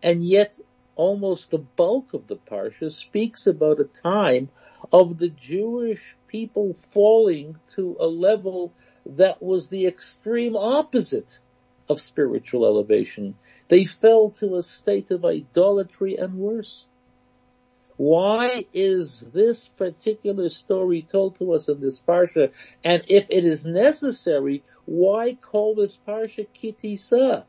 And 0.02 0.24
yet 0.24 0.58
almost 0.96 1.52
the 1.52 1.58
bulk 1.58 2.12
of 2.12 2.26
the 2.26 2.36
parsha 2.36 2.90
speaks 2.90 3.46
about 3.46 3.78
a 3.78 3.84
time 3.84 4.48
of 4.92 5.18
the 5.18 5.28
Jewish 5.28 6.16
people 6.26 6.74
falling 6.74 7.56
to 7.76 7.96
a 8.00 8.06
level 8.06 8.72
that 9.06 9.40
was 9.40 9.68
the 9.68 9.86
extreme 9.86 10.56
opposite 10.56 11.38
of 11.90 12.00
spiritual 12.00 12.64
elevation. 12.64 13.34
They 13.68 13.84
fell 13.84 14.30
to 14.38 14.56
a 14.56 14.62
state 14.62 15.10
of 15.10 15.24
idolatry 15.24 16.16
and 16.16 16.34
worse. 16.34 16.86
Why 17.96 18.64
is 18.72 19.20
this 19.20 19.68
particular 19.68 20.48
story 20.48 21.02
told 21.02 21.36
to 21.38 21.52
us 21.52 21.68
in 21.68 21.80
this 21.80 22.00
parsha? 22.00 22.52
And 22.82 23.02
if 23.08 23.26
it 23.28 23.44
is 23.44 23.66
necessary, 23.66 24.62
why 24.86 25.34
call 25.34 25.74
this 25.74 25.98
parsha 26.08 26.46
kitisa? 26.54 27.44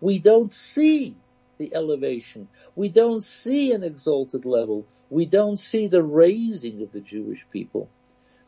We 0.00 0.18
don't 0.18 0.52
see 0.52 1.14
the 1.58 1.74
elevation. 1.74 2.48
We 2.74 2.88
don't 2.88 3.22
see 3.22 3.72
an 3.72 3.84
exalted 3.84 4.46
level. 4.46 4.86
We 5.10 5.26
don't 5.26 5.58
see 5.58 5.86
the 5.86 6.02
raising 6.02 6.82
of 6.82 6.92
the 6.92 7.00
Jewish 7.00 7.46
people. 7.52 7.88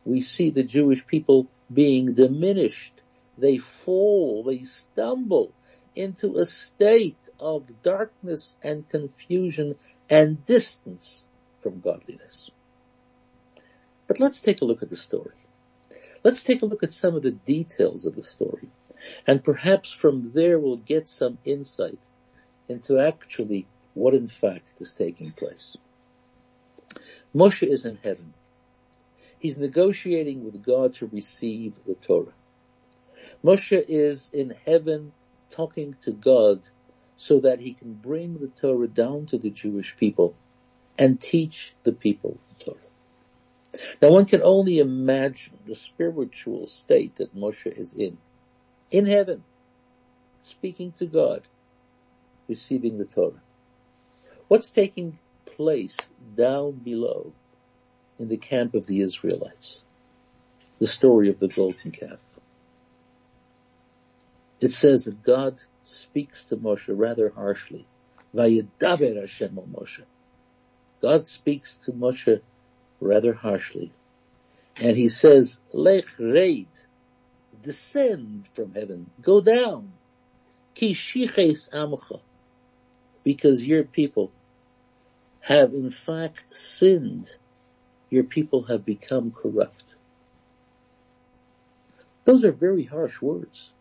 We 0.03 0.21
see 0.21 0.49
the 0.49 0.63
Jewish 0.63 1.05
people 1.05 1.47
being 1.71 2.15
diminished. 2.15 3.01
They 3.37 3.57
fall, 3.57 4.43
they 4.43 4.59
stumble 4.59 5.51
into 5.95 6.37
a 6.37 6.45
state 6.45 7.29
of 7.39 7.81
darkness 7.81 8.57
and 8.63 8.87
confusion 8.89 9.75
and 10.09 10.45
distance 10.45 11.25
from 11.61 11.79
godliness. 11.79 12.49
But 14.07 14.19
let's 14.19 14.41
take 14.41 14.61
a 14.61 14.65
look 14.65 14.83
at 14.83 14.89
the 14.89 14.95
story. 14.95 15.35
Let's 16.23 16.43
take 16.43 16.61
a 16.61 16.65
look 16.65 16.83
at 16.83 16.91
some 16.91 17.15
of 17.15 17.23
the 17.23 17.31
details 17.31 18.05
of 18.05 18.15
the 18.15 18.23
story. 18.23 18.69
And 19.27 19.43
perhaps 19.43 19.91
from 19.91 20.31
there 20.31 20.59
we'll 20.59 20.77
get 20.77 21.07
some 21.07 21.37
insight 21.45 21.99
into 22.67 22.99
actually 22.99 23.67
what 23.93 24.13
in 24.13 24.27
fact 24.27 24.81
is 24.81 24.93
taking 24.93 25.31
place. 25.31 25.77
Moshe 27.33 27.67
is 27.67 27.85
in 27.85 27.97
heaven. 28.03 28.33
He's 29.39 29.57
negotiating 29.57 30.43
with 30.43 30.63
God 30.63 30.95
to 30.95 31.07
receive 31.07 31.73
the 31.85 31.95
Torah. 31.95 32.33
Moshe 33.43 33.83
is 33.87 34.29
in 34.33 34.55
heaven 34.65 35.11
talking 35.49 35.95
to 36.01 36.11
God 36.11 36.67
so 37.15 37.39
that 37.39 37.59
he 37.59 37.73
can 37.73 37.93
bring 37.93 38.37
the 38.39 38.47
Torah 38.47 38.87
down 38.87 39.25
to 39.27 39.37
the 39.37 39.49
Jewish 39.49 39.95
people 39.97 40.35
and 40.97 41.19
teach 41.19 41.73
the 41.83 41.91
people 41.91 42.37
the 42.57 42.65
Torah. 42.65 42.77
Now 44.01 44.11
one 44.11 44.25
can 44.25 44.41
only 44.43 44.79
imagine 44.79 45.57
the 45.65 45.75
spiritual 45.75 46.67
state 46.67 47.17
that 47.17 47.35
Moshe 47.35 47.67
is 47.67 47.93
in. 47.93 48.17
In 48.91 49.05
heaven, 49.05 49.43
speaking 50.41 50.93
to 50.99 51.05
God, 51.05 51.41
receiving 52.47 52.97
the 52.97 53.05
Torah. 53.05 53.41
What's 54.47 54.69
taking 54.69 55.17
place 55.45 55.97
down 56.35 56.73
below 56.73 57.33
in 58.19 58.27
the 58.27 58.37
camp 58.37 58.75
of 58.75 58.85
the 58.85 59.01
Israelites? 59.01 59.83
The 60.79 60.87
story 60.87 61.29
of 61.29 61.39
the 61.39 61.47
golden 61.47 61.91
calf. 61.91 62.19
It 64.65 64.71
says 64.71 65.03
that 65.03 65.21
God 65.21 65.61
speaks 65.83 66.45
to 66.45 66.57
Moshe 66.57 66.89
rather 66.89 67.29
harshly. 67.29 67.85
Vayedaber 68.33 69.21
Hashem 69.21 69.59
Moshe. 69.71 70.01
God 71.03 71.27
speaks 71.27 71.75
to 71.85 71.91
Moshe 71.91 72.41
rather 72.99 73.35
harshly. 73.35 73.91
And 74.81 74.97
he 74.97 75.07
says, 75.09 75.59
Lech 75.71 76.05
reid 76.17 76.67
descend 77.61 78.49
from 78.55 78.73
heaven, 78.73 79.11
go 79.21 79.39
down. 79.39 79.91
Ki 80.73 80.93
shiches 80.93 81.69
amcha. 81.71 82.19
Because 83.23 83.67
your 83.67 83.83
people 83.83 84.31
have 85.41 85.75
in 85.75 85.91
fact 85.91 86.57
sinned. 86.57 87.35
Your 88.09 88.23
people 88.23 88.63
have 88.63 88.83
become 88.83 89.31
corrupt. 89.31 89.83
Those 92.23 92.43
are 92.43 92.51
very 92.51 92.85
harsh 92.85 93.21
words. 93.21 93.71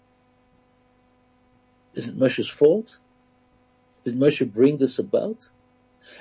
Is 1.95 2.09
it 2.09 2.19
Moshe's 2.19 2.49
fault? 2.49 2.99
Did 4.05 4.17
Moshe 4.17 4.51
bring 4.53 4.77
this 4.79 4.99
about? 4.99 5.49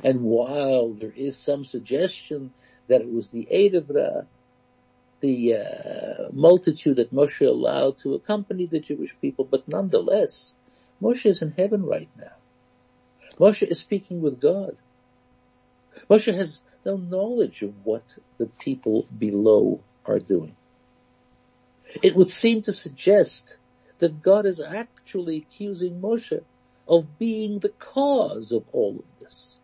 And 0.04 0.22
while 0.22 0.90
there 0.90 1.14
is 1.16 1.38
some 1.38 1.66
suggestion 1.66 2.54
that 2.88 3.02
it 3.02 3.12
was 3.12 3.30
the 3.30 3.48
Erev 3.52 3.94
Rav, 3.94 4.26
the 5.20 5.56
uh, 5.56 6.30
multitude 6.32 6.98
that 6.98 7.14
Moshe 7.14 7.46
allowed 7.46 7.98
to 8.00 8.14
accompany 8.14 8.66
the 8.66 8.80
Jewish 8.80 9.16
people, 9.22 9.46
but 9.46 9.68
nonetheless, 9.68 10.56
Moshe 11.02 11.26
is 11.26 11.42
in 11.42 11.52
heaven 11.52 11.84
right 11.84 12.10
now. 12.18 12.34
Moshe 13.38 13.64
is 13.64 13.80
speaking 13.80 14.22
with 14.22 14.40
God. 14.40 14.78
Moshe 16.10 16.34
has 16.34 16.62
no 16.86 16.98
knowledge 16.98 17.62
of 17.62 17.86
what 17.86 18.18
the 18.38 18.46
people 18.46 19.08
below 19.18 19.80
are 20.06 20.20
doing. 20.20 20.56
It 22.02 22.16
would 22.16 22.30
seem 22.30 22.64
to 22.64 22.74
suggest 22.74 23.58
that 24.04 24.22
God 24.22 24.46
is 24.46 24.60
actually 24.60 25.38
accusing 25.38 26.02
Moshe 26.02 26.44
of 26.90 27.18
being 27.18 27.60
the 27.60 27.70
cause 27.70 28.52
of 28.52 28.66
all 28.74 28.98
of 29.00 29.20
this. 29.22 29.58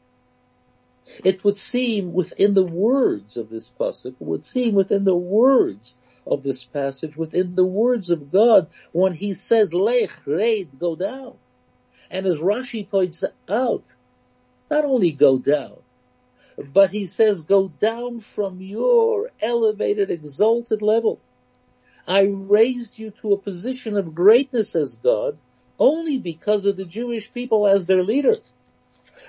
It 1.25 1.43
would 1.43 1.57
seem 1.57 2.13
within 2.13 2.53
the 2.53 2.63
words 2.63 3.35
of 3.35 3.49
this 3.49 3.67
passage, 3.67 4.15
it 4.17 4.25
would 4.25 4.45
seem 4.45 4.75
within 4.75 5.03
the 5.03 5.13
words 5.13 5.97
of 6.25 6.41
this 6.41 6.63
passage, 6.63 7.17
within 7.17 7.55
the 7.55 7.65
words 7.65 8.09
of 8.11 8.31
God, 8.31 8.67
when 8.93 9.11
he 9.11 9.33
says, 9.33 9.73
Lech, 9.73 10.25
raid, 10.25 10.69
go 10.79 10.95
down. 10.95 11.33
And 12.09 12.25
as 12.25 12.39
Rashi 12.39 12.89
points 12.89 13.21
out, 13.49 13.93
not 14.71 14.85
only 14.85 15.11
go 15.11 15.37
down, 15.37 15.79
but 16.57 16.91
he 16.91 17.07
says, 17.07 17.43
go 17.43 17.67
down 17.67 18.21
from 18.21 18.61
your 18.61 19.31
elevated, 19.41 20.11
exalted 20.11 20.81
level. 20.81 21.19
I 22.09 22.23
raised 22.23 22.97
you 22.97 23.11
to 23.21 23.33
a 23.33 23.37
position 23.37 23.95
of 23.95 24.15
greatness 24.15 24.75
as 24.75 24.95
God 24.95 25.37
only 25.77 26.17
because 26.17 26.65
of 26.65 26.75
the 26.75 26.83
Jewish 26.83 27.31
people 27.31 27.67
as 27.67 27.85
their 27.85 28.03
leader. 28.03 28.33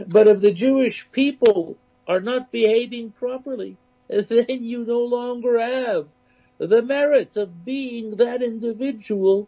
But 0.09 0.29
if 0.29 0.41
the 0.41 0.51
Jewish 0.51 1.07
people 1.13 1.77
are 2.09 2.21
not 2.21 2.51
behaving 2.51 3.11
properly, 3.11 3.77
then 4.09 4.65
you 4.65 4.87
no 4.87 5.01
longer 5.01 5.61
have 5.61 6.09
the 6.57 6.81
merit 6.81 7.37
of 7.37 7.67
being 7.67 8.17
that 8.17 8.43
individual 8.43 9.47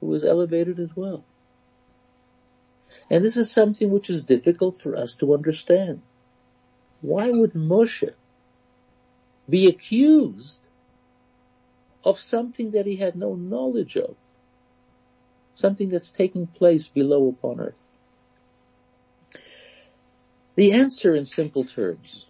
who 0.00 0.12
is 0.14 0.24
elevated 0.24 0.80
as 0.80 0.96
well. 0.96 1.22
And 3.08 3.24
this 3.24 3.36
is 3.36 3.52
something 3.52 3.90
which 3.90 4.10
is 4.10 4.24
difficult 4.24 4.80
for 4.80 4.96
us 4.96 5.14
to 5.16 5.32
understand. 5.34 6.02
Why 7.02 7.30
would 7.30 7.52
Moshe 7.52 8.14
be 9.48 9.68
accused 9.68 10.60
of 12.04 12.18
something 12.18 12.72
that 12.72 12.86
he 12.86 12.96
had 12.96 13.16
no 13.16 13.34
knowledge 13.34 13.96
of? 13.96 14.14
Something 15.54 15.88
that's 15.88 16.10
taking 16.10 16.46
place 16.46 16.88
below 16.88 17.28
upon 17.28 17.60
earth. 17.60 17.74
The 20.56 20.72
answer 20.72 21.14
in 21.14 21.24
simple 21.24 21.64
terms, 21.64 22.26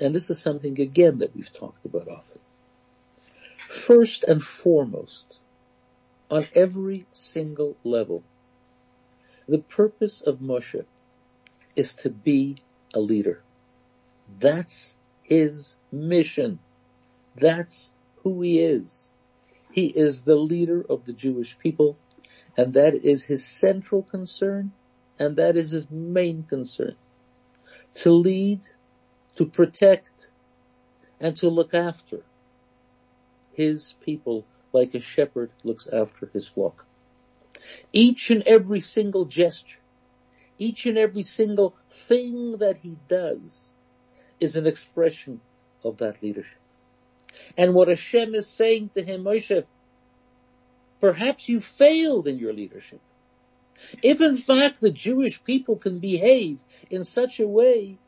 and 0.00 0.14
this 0.14 0.30
is 0.30 0.40
something 0.40 0.80
again 0.80 1.18
that 1.18 1.34
we've 1.34 1.52
talked 1.52 1.84
about 1.84 2.08
often. 2.08 2.40
First 3.58 4.24
and 4.24 4.42
foremost, 4.42 5.38
on 6.30 6.46
every 6.54 7.06
single 7.12 7.76
level, 7.84 8.22
the 9.48 9.58
purpose 9.58 10.20
of 10.20 10.38
Moshe 10.38 10.84
is 11.74 11.94
to 11.96 12.10
be 12.10 12.56
a 12.94 13.00
leader. 13.00 13.42
That's 14.38 14.96
his 15.22 15.76
mission. 15.90 16.58
That's 17.36 17.92
who 18.22 18.40
he 18.42 18.60
is. 18.60 19.10
He 19.70 19.86
is 19.86 20.22
the 20.22 20.36
leader 20.36 20.84
of 20.88 21.04
the 21.04 21.12
Jewish 21.12 21.58
people, 21.58 21.96
and 22.56 22.74
that 22.74 22.94
is 22.94 23.24
his 23.24 23.44
central 23.44 24.02
concern, 24.02 24.72
and 25.18 25.36
that 25.36 25.56
is 25.56 25.70
his 25.70 25.90
main 25.90 26.44
concern 26.44 26.96
to 27.94 28.12
lead, 28.12 28.60
to 29.36 29.46
protect, 29.46 30.30
and 31.20 31.36
to 31.36 31.48
look 31.48 31.74
after 31.74 32.20
his 33.54 33.94
people 34.04 34.44
like 34.72 34.94
a 34.94 35.00
shepherd 35.00 35.50
looks 35.62 35.86
after 35.86 36.26
his 36.32 36.48
flock. 36.48 36.84
Each 37.92 38.30
and 38.30 38.42
every 38.44 38.80
single 38.80 39.26
gesture, 39.26 39.78
each 40.58 40.86
and 40.86 40.96
every 40.96 41.22
single 41.22 41.76
thing 41.90 42.58
that 42.58 42.78
he 42.78 42.96
does 43.08 43.70
is 44.40 44.56
an 44.56 44.66
expression 44.66 45.40
of 45.84 45.98
that 45.98 46.22
leadership. 46.22 46.61
And 47.56 47.74
what 47.74 47.88
Hashem 47.88 48.34
is 48.34 48.48
saying 48.48 48.90
to 48.94 49.02
him, 49.02 49.24
Moshe, 49.24 49.64
perhaps 51.00 51.48
you 51.48 51.60
failed 51.60 52.26
in 52.26 52.38
your 52.38 52.52
leadership. 52.52 53.00
If 54.02 54.20
in 54.20 54.36
fact 54.36 54.80
the 54.80 54.90
Jewish 54.90 55.42
people 55.42 55.76
can 55.76 55.98
behave 55.98 56.58
in 56.90 57.04
such 57.04 57.40
a 57.40 57.48
way, 57.48 57.98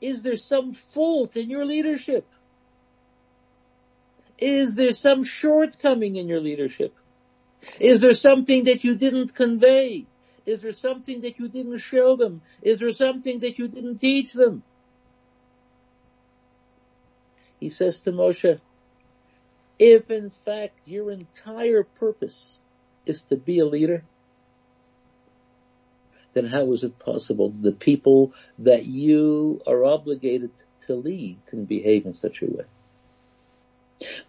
is 0.00 0.22
there 0.22 0.36
some 0.36 0.72
fault 0.72 1.36
in 1.36 1.50
your 1.50 1.64
leadership? 1.64 2.26
Is 4.38 4.74
there 4.74 4.92
some 4.92 5.22
shortcoming 5.22 6.16
in 6.16 6.28
your 6.28 6.40
leadership? 6.40 6.94
Is 7.80 8.00
there 8.00 8.12
something 8.12 8.64
that 8.64 8.84
you 8.84 8.96
didn't 8.96 9.34
convey? 9.34 10.06
Is 10.44 10.60
there 10.60 10.72
something 10.72 11.22
that 11.22 11.38
you 11.38 11.48
didn't 11.48 11.78
show 11.78 12.16
them? 12.16 12.42
Is 12.60 12.80
there 12.80 12.92
something 12.92 13.40
that 13.40 13.58
you 13.58 13.68
didn't 13.68 13.98
teach 13.98 14.32
them? 14.32 14.62
He 17.64 17.70
says 17.70 18.02
to 18.02 18.12
Moshe, 18.12 18.60
if 19.78 20.10
in 20.10 20.28
fact 20.28 20.80
your 20.84 21.10
entire 21.10 21.82
purpose 21.82 22.60
is 23.06 23.22
to 23.30 23.36
be 23.36 23.58
a 23.60 23.64
leader, 23.64 24.04
then 26.34 26.44
how 26.44 26.70
is 26.72 26.84
it 26.84 26.98
possible 26.98 27.48
that 27.48 27.62
the 27.62 27.72
people 27.72 28.34
that 28.58 28.84
you 28.84 29.62
are 29.66 29.82
obligated 29.82 30.50
to 30.82 30.94
lead 30.94 31.38
can 31.46 31.64
behave 31.64 32.04
in 32.04 32.12
such 32.12 32.42
a 32.42 32.46
way? 32.48 32.64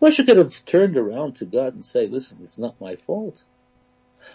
Moshe 0.01 0.25
could 0.25 0.37
have 0.37 0.63
turned 0.63 0.95
around 0.95 1.35
to 1.35 1.45
God 1.45 1.73
and 1.73 1.83
say, 1.83 2.07
listen, 2.07 2.37
it's 2.45 2.57
not 2.57 2.79
my 2.79 2.95
fault. 2.95 3.43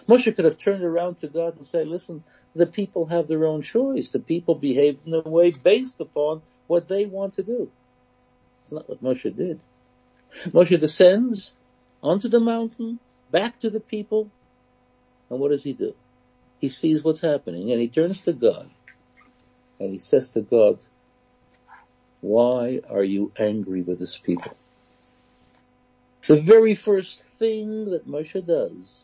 Moshe 0.07 0.35
could 0.35 0.45
have 0.45 0.59
turned 0.59 0.83
around 0.83 1.15
to 1.21 1.27
God 1.27 1.55
and 1.55 1.65
say, 1.65 1.85
listen, 1.85 2.23
the 2.53 2.67
people 2.67 3.07
have 3.07 3.27
their 3.27 3.47
own 3.47 3.63
choice. 3.63 4.11
The 4.11 4.19
people 4.19 4.53
behave 4.53 4.99
in 5.07 5.15
a 5.15 5.27
way 5.27 5.49
based 5.49 5.99
upon 5.99 6.43
what 6.67 6.87
they 6.87 7.07
want 7.07 7.33
to 7.33 7.41
do. 7.41 7.71
It's 8.63 8.71
not 8.71 8.89
what 8.89 9.03
Moshe 9.03 9.35
did. 9.35 9.59
Moshe 10.47 10.79
descends 10.79 11.53
onto 12.01 12.29
the 12.29 12.39
mountain, 12.39 12.99
back 13.31 13.59
to 13.59 13.69
the 13.69 13.79
people, 13.79 14.29
and 15.29 15.39
what 15.39 15.51
does 15.51 15.63
he 15.63 15.73
do? 15.73 15.93
he 16.61 16.69
sees 16.69 17.03
what's 17.03 17.21
happening 17.21 17.71
and 17.71 17.81
he 17.81 17.87
turns 17.87 18.21
to 18.21 18.33
God 18.33 18.69
and 19.79 19.91
he 19.91 19.97
says 19.97 20.29
to 20.29 20.41
God, 20.41 20.77
why 22.21 22.81
are 22.87 23.03
you 23.03 23.31
angry 23.37 23.81
with 23.81 23.97
this 23.97 24.15
people? 24.15 24.55
The 26.27 26.39
very 26.39 26.75
first 26.75 27.19
thing 27.19 27.89
that 27.89 28.07
Moshe 28.07 28.45
does 28.45 29.03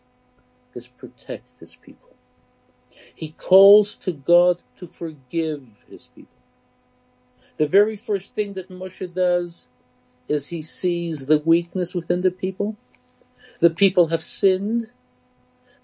is 0.75 0.85
protect 0.85 1.49
his 1.59 1.75
people. 1.75 2.09
He 3.15 3.31
calls 3.31 3.95
to 3.95 4.11
God 4.11 4.59
to 4.77 4.87
forgive 4.87 5.63
his 5.89 6.05
people. 6.15 6.36
The 7.57 7.67
very 7.67 7.97
first 7.97 8.35
thing 8.35 8.53
that 8.53 8.69
Moshe 8.69 9.13
does 9.13 9.67
is 10.27 10.47
he 10.47 10.61
sees 10.61 11.25
the 11.25 11.39
weakness 11.39 11.95
within 11.95 12.21
the 12.21 12.31
people. 12.31 12.75
The 13.59 13.69
people 13.69 14.07
have 14.07 14.21
sinned 14.21 14.87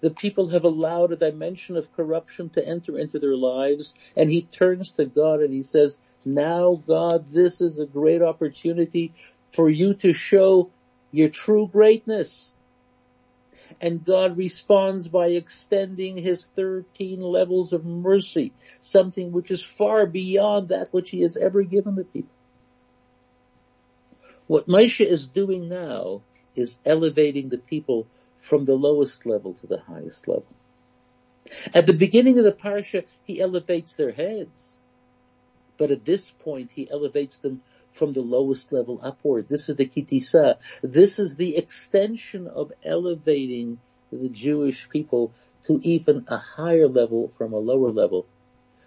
the 0.04 0.10
people 0.10 0.50
have 0.50 0.64
allowed 0.64 1.12
a 1.12 1.16
dimension 1.16 1.78
of 1.78 1.90
corruption 1.96 2.50
to 2.50 2.68
enter 2.68 2.98
into 2.98 3.18
their 3.18 3.34
lives 3.34 3.94
and 4.14 4.30
he 4.30 4.42
turns 4.42 4.92
to 4.92 5.06
God 5.06 5.40
and 5.40 5.50
he 5.50 5.62
says, 5.62 5.98
now 6.26 6.74
God, 6.86 7.32
this 7.32 7.62
is 7.62 7.78
a 7.78 7.86
great 7.86 8.20
opportunity 8.20 9.14
for 9.52 9.70
you 9.70 9.94
to 9.94 10.12
show 10.12 10.70
your 11.10 11.30
true 11.30 11.70
greatness. 11.72 12.52
And 13.80 14.04
God 14.04 14.36
responds 14.36 15.08
by 15.08 15.28
extending 15.28 16.16
his 16.16 16.46
13 16.46 17.20
levels 17.20 17.72
of 17.72 17.84
mercy, 17.84 18.52
something 18.80 19.32
which 19.32 19.50
is 19.50 19.62
far 19.62 20.06
beyond 20.06 20.68
that 20.68 20.92
which 20.92 21.10
he 21.10 21.22
has 21.22 21.36
ever 21.36 21.62
given 21.62 21.94
the 21.94 22.04
people. 22.04 22.30
What 24.46 24.68
Moshe 24.68 25.04
is 25.04 25.28
doing 25.28 25.68
now 25.68 26.22
is 26.54 26.78
elevating 26.84 27.48
the 27.48 27.58
people 27.58 28.06
from 28.38 28.64
the 28.64 28.74
lowest 28.74 29.24
level 29.24 29.54
to 29.54 29.66
the 29.66 29.80
highest 29.80 30.28
level. 30.28 30.46
At 31.72 31.86
the 31.86 31.94
beginning 31.94 32.38
of 32.38 32.44
the 32.44 32.52
parsha, 32.52 33.04
he 33.24 33.40
elevates 33.40 33.96
their 33.96 34.12
heads. 34.12 34.76
But 35.76 35.90
at 35.90 36.04
this 36.04 36.30
point, 36.30 36.70
he 36.72 36.90
elevates 36.90 37.38
them 37.38 37.62
from 37.94 38.12
the 38.12 38.20
lowest 38.20 38.72
level 38.72 38.98
upward. 39.02 39.46
This 39.48 39.68
is 39.68 39.76
the 39.76 39.86
kitisa. 39.86 40.56
This 40.82 41.20
is 41.20 41.36
the 41.36 41.56
extension 41.56 42.48
of 42.48 42.72
elevating 42.84 43.78
the 44.12 44.28
Jewish 44.28 44.88
people 44.88 45.32
to 45.64 45.80
even 45.82 46.24
a 46.28 46.36
higher 46.36 46.88
level 46.88 47.32
from 47.38 47.52
a 47.52 47.58
lower 47.58 47.92
level. 47.92 48.26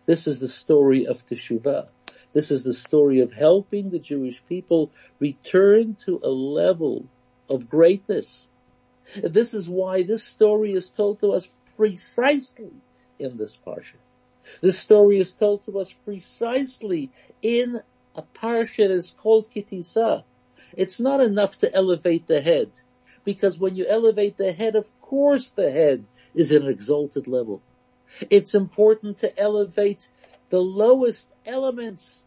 This 0.06 0.28
is 0.28 0.40
the 0.40 0.48
story 0.50 1.08
of 1.08 1.26
Teshuvah. 1.26 1.88
This 2.34 2.52
is 2.52 2.64
the 2.64 2.74
story 2.74 3.22
of 3.22 3.32
helping 3.32 3.90
the 3.90 4.00
Jewish 4.00 4.46
people 4.46 4.92
return 5.20 5.96
to 6.06 6.20
a 6.22 6.30
level 6.30 7.06
of 7.50 7.70
greatness. 7.70 8.46
This 9.16 9.54
is 9.54 9.70
why 9.70 10.04
this 10.04 10.24
story 10.24 10.74
is 10.74 10.90
told 10.90 11.22
to 11.22 11.32
us 11.32 11.50
precisely 11.78 12.74
in 13.20 13.38
this 13.38 13.58
parsha. 13.66 13.96
This 14.62 14.78
story 14.78 15.20
is 15.20 15.34
told 15.34 15.66
to 15.66 15.80
us 15.80 15.94
precisely 16.06 17.10
in 17.42 17.82
a 18.18 18.24
parsha 18.24 18.90
is 18.90 19.16
called 19.22 19.50
Kitisa. 19.52 20.24
It's 20.76 21.00
not 21.00 21.22
enough 21.22 21.60
to 21.60 21.74
elevate 21.74 22.28
the 22.28 22.42
head, 22.42 22.72
because 23.24 23.60
when 23.60 23.76
you 23.76 23.86
elevate 23.88 24.38
the 24.38 24.52
head, 24.52 24.76
of 24.76 24.86
course 25.02 25.50
the 25.52 25.72
head 25.72 26.04
is 26.34 26.52
at 26.52 26.64
an 26.64 26.68
exalted 26.68 27.28
level. 27.28 27.62
It's 28.30 28.56
important 28.56 29.20
to 29.20 29.40
elevate 29.40 30.10
the 30.50 30.60
lowest 30.62 31.30
elements 31.46 32.24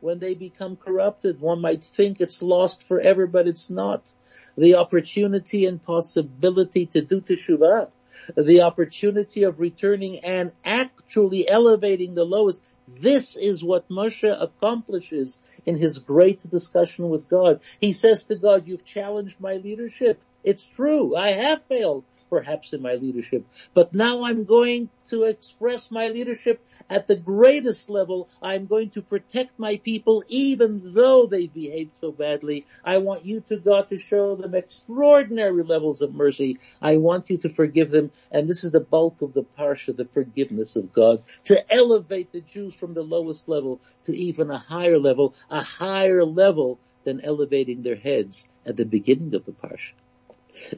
when 0.00 0.18
they 0.18 0.34
become 0.34 0.76
corrupted. 0.76 1.40
One 1.40 1.60
might 1.60 1.84
think 1.84 2.20
it's 2.20 2.42
lost 2.42 2.82
forever, 2.88 3.26
but 3.26 3.46
it's 3.46 3.70
not. 3.70 4.12
The 4.56 4.74
opportunity 4.74 5.66
and 5.66 5.82
possibility 5.82 6.86
to 6.86 7.00
do 7.00 7.20
teshuvah 7.20 7.88
the 8.36 8.62
opportunity 8.62 9.44
of 9.44 9.60
returning 9.60 10.20
and 10.24 10.52
actually 10.64 11.48
elevating 11.48 12.14
the 12.14 12.24
lowest. 12.24 12.62
This 12.88 13.36
is 13.36 13.62
what 13.64 13.88
Moshe 13.88 14.36
accomplishes 14.40 15.38
in 15.64 15.78
his 15.78 15.98
great 15.98 16.48
discussion 16.48 17.08
with 17.08 17.28
God. 17.28 17.60
He 17.80 17.92
says 17.92 18.26
to 18.26 18.36
God, 18.36 18.66
you've 18.66 18.84
challenged 18.84 19.40
my 19.40 19.54
leadership. 19.54 20.20
It's 20.44 20.66
true. 20.66 21.16
I 21.16 21.30
have 21.30 21.62
failed 21.64 22.04
perhaps 22.32 22.72
in 22.72 22.80
my 22.80 22.94
leadership. 22.94 23.44
But 23.74 23.92
now 23.92 24.24
I'm 24.24 24.44
going 24.44 24.88
to 25.08 25.24
express 25.24 25.90
my 25.90 26.08
leadership 26.08 26.64
at 26.88 27.06
the 27.06 27.14
greatest 27.14 27.90
level. 27.90 28.30
I'm 28.40 28.64
going 28.64 28.88
to 28.92 29.02
protect 29.02 29.58
my 29.58 29.76
people 29.76 30.24
even 30.28 30.80
though 30.82 31.26
they 31.26 31.46
behaved 31.46 31.98
so 31.98 32.10
badly. 32.10 32.64
I 32.82 32.98
want 32.98 33.26
you 33.26 33.42
to 33.48 33.58
God 33.58 33.90
to 33.90 33.98
show 33.98 34.34
them 34.34 34.54
extraordinary 34.54 35.62
levels 35.62 36.00
of 36.00 36.14
mercy. 36.14 36.56
I 36.80 36.96
want 36.96 37.28
you 37.28 37.36
to 37.36 37.50
forgive 37.50 37.90
them. 37.90 38.10
And 38.30 38.48
this 38.48 38.64
is 38.64 38.72
the 38.72 38.80
bulk 38.80 39.20
of 39.20 39.34
the 39.34 39.44
parsha, 39.44 39.94
the 39.94 40.06
forgiveness 40.06 40.74
of 40.76 40.90
God, 40.90 41.22
to 41.44 41.70
elevate 41.70 42.32
the 42.32 42.40
Jews 42.40 42.74
from 42.74 42.94
the 42.94 43.02
lowest 43.02 43.46
level 43.46 43.78
to 44.04 44.16
even 44.16 44.50
a 44.50 44.56
higher 44.56 44.98
level, 44.98 45.34
a 45.50 45.62
higher 45.62 46.24
level 46.24 46.78
than 47.04 47.20
elevating 47.20 47.82
their 47.82 47.96
heads 47.96 48.48
at 48.64 48.78
the 48.78 48.86
beginning 48.86 49.34
of 49.34 49.44
the 49.44 49.52
parsha. 49.52 49.92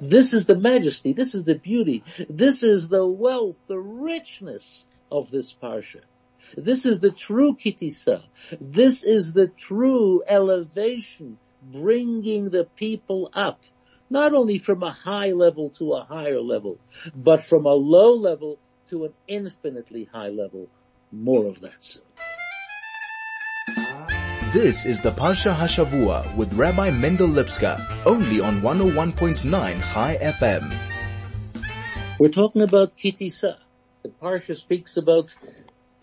This 0.00 0.34
is 0.34 0.46
the 0.46 0.56
majesty, 0.56 1.12
this 1.12 1.34
is 1.34 1.44
the 1.44 1.54
beauty, 1.54 2.04
this 2.28 2.62
is 2.62 2.88
the 2.88 3.06
wealth, 3.06 3.58
the 3.66 3.78
richness 3.78 4.87
of 5.10 5.30
this 5.30 5.52
parsha. 5.52 6.00
This 6.56 6.87
is 6.87 7.00
the 7.00 7.10
true 7.10 7.54
kitisa. 7.54 8.22
This 8.60 9.02
is 9.02 9.32
the 9.32 9.48
true 9.48 10.22
elevation, 10.26 11.38
bringing 11.62 12.50
the 12.50 12.64
people 12.76 13.30
up, 13.32 13.62
not 14.10 14.34
only 14.34 14.58
from 14.58 14.82
a 14.82 14.90
high 14.90 15.32
level 15.32 15.70
to 15.70 15.94
a 15.94 16.04
higher 16.04 16.40
level, 16.40 16.78
but 17.14 17.42
from 17.42 17.66
a 17.66 17.74
low 17.74 18.14
level 18.14 18.58
to 18.90 19.06
an 19.06 19.14
infinitely 19.26 20.04
high 20.04 20.28
level. 20.28 20.68
More 21.10 21.46
of 21.46 21.60
that 21.60 21.82
soon. 21.82 22.04
This 24.55 24.87
is 24.87 25.01
the 25.01 25.11
Parsha 25.11 25.53
Hashavua 25.53 26.37
with 26.37 26.53
Rabbi 26.53 26.90
Mendel 26.90 27.27
Lipska, 27.27 28.07
only 28.07 28.38
on 28.38 28.61
101.9 28.61 29.43
Chai 29.93 30.17
FM. 30.23 30.73
We're 32.21 32.29
talking 32.29 32.62
about 32.62 32.97
Kitisa. 32.97 33.57
The 34.05 34.11
Parsha 34.11 34.55
speaks 34.55 34.97
about 34.97 35.35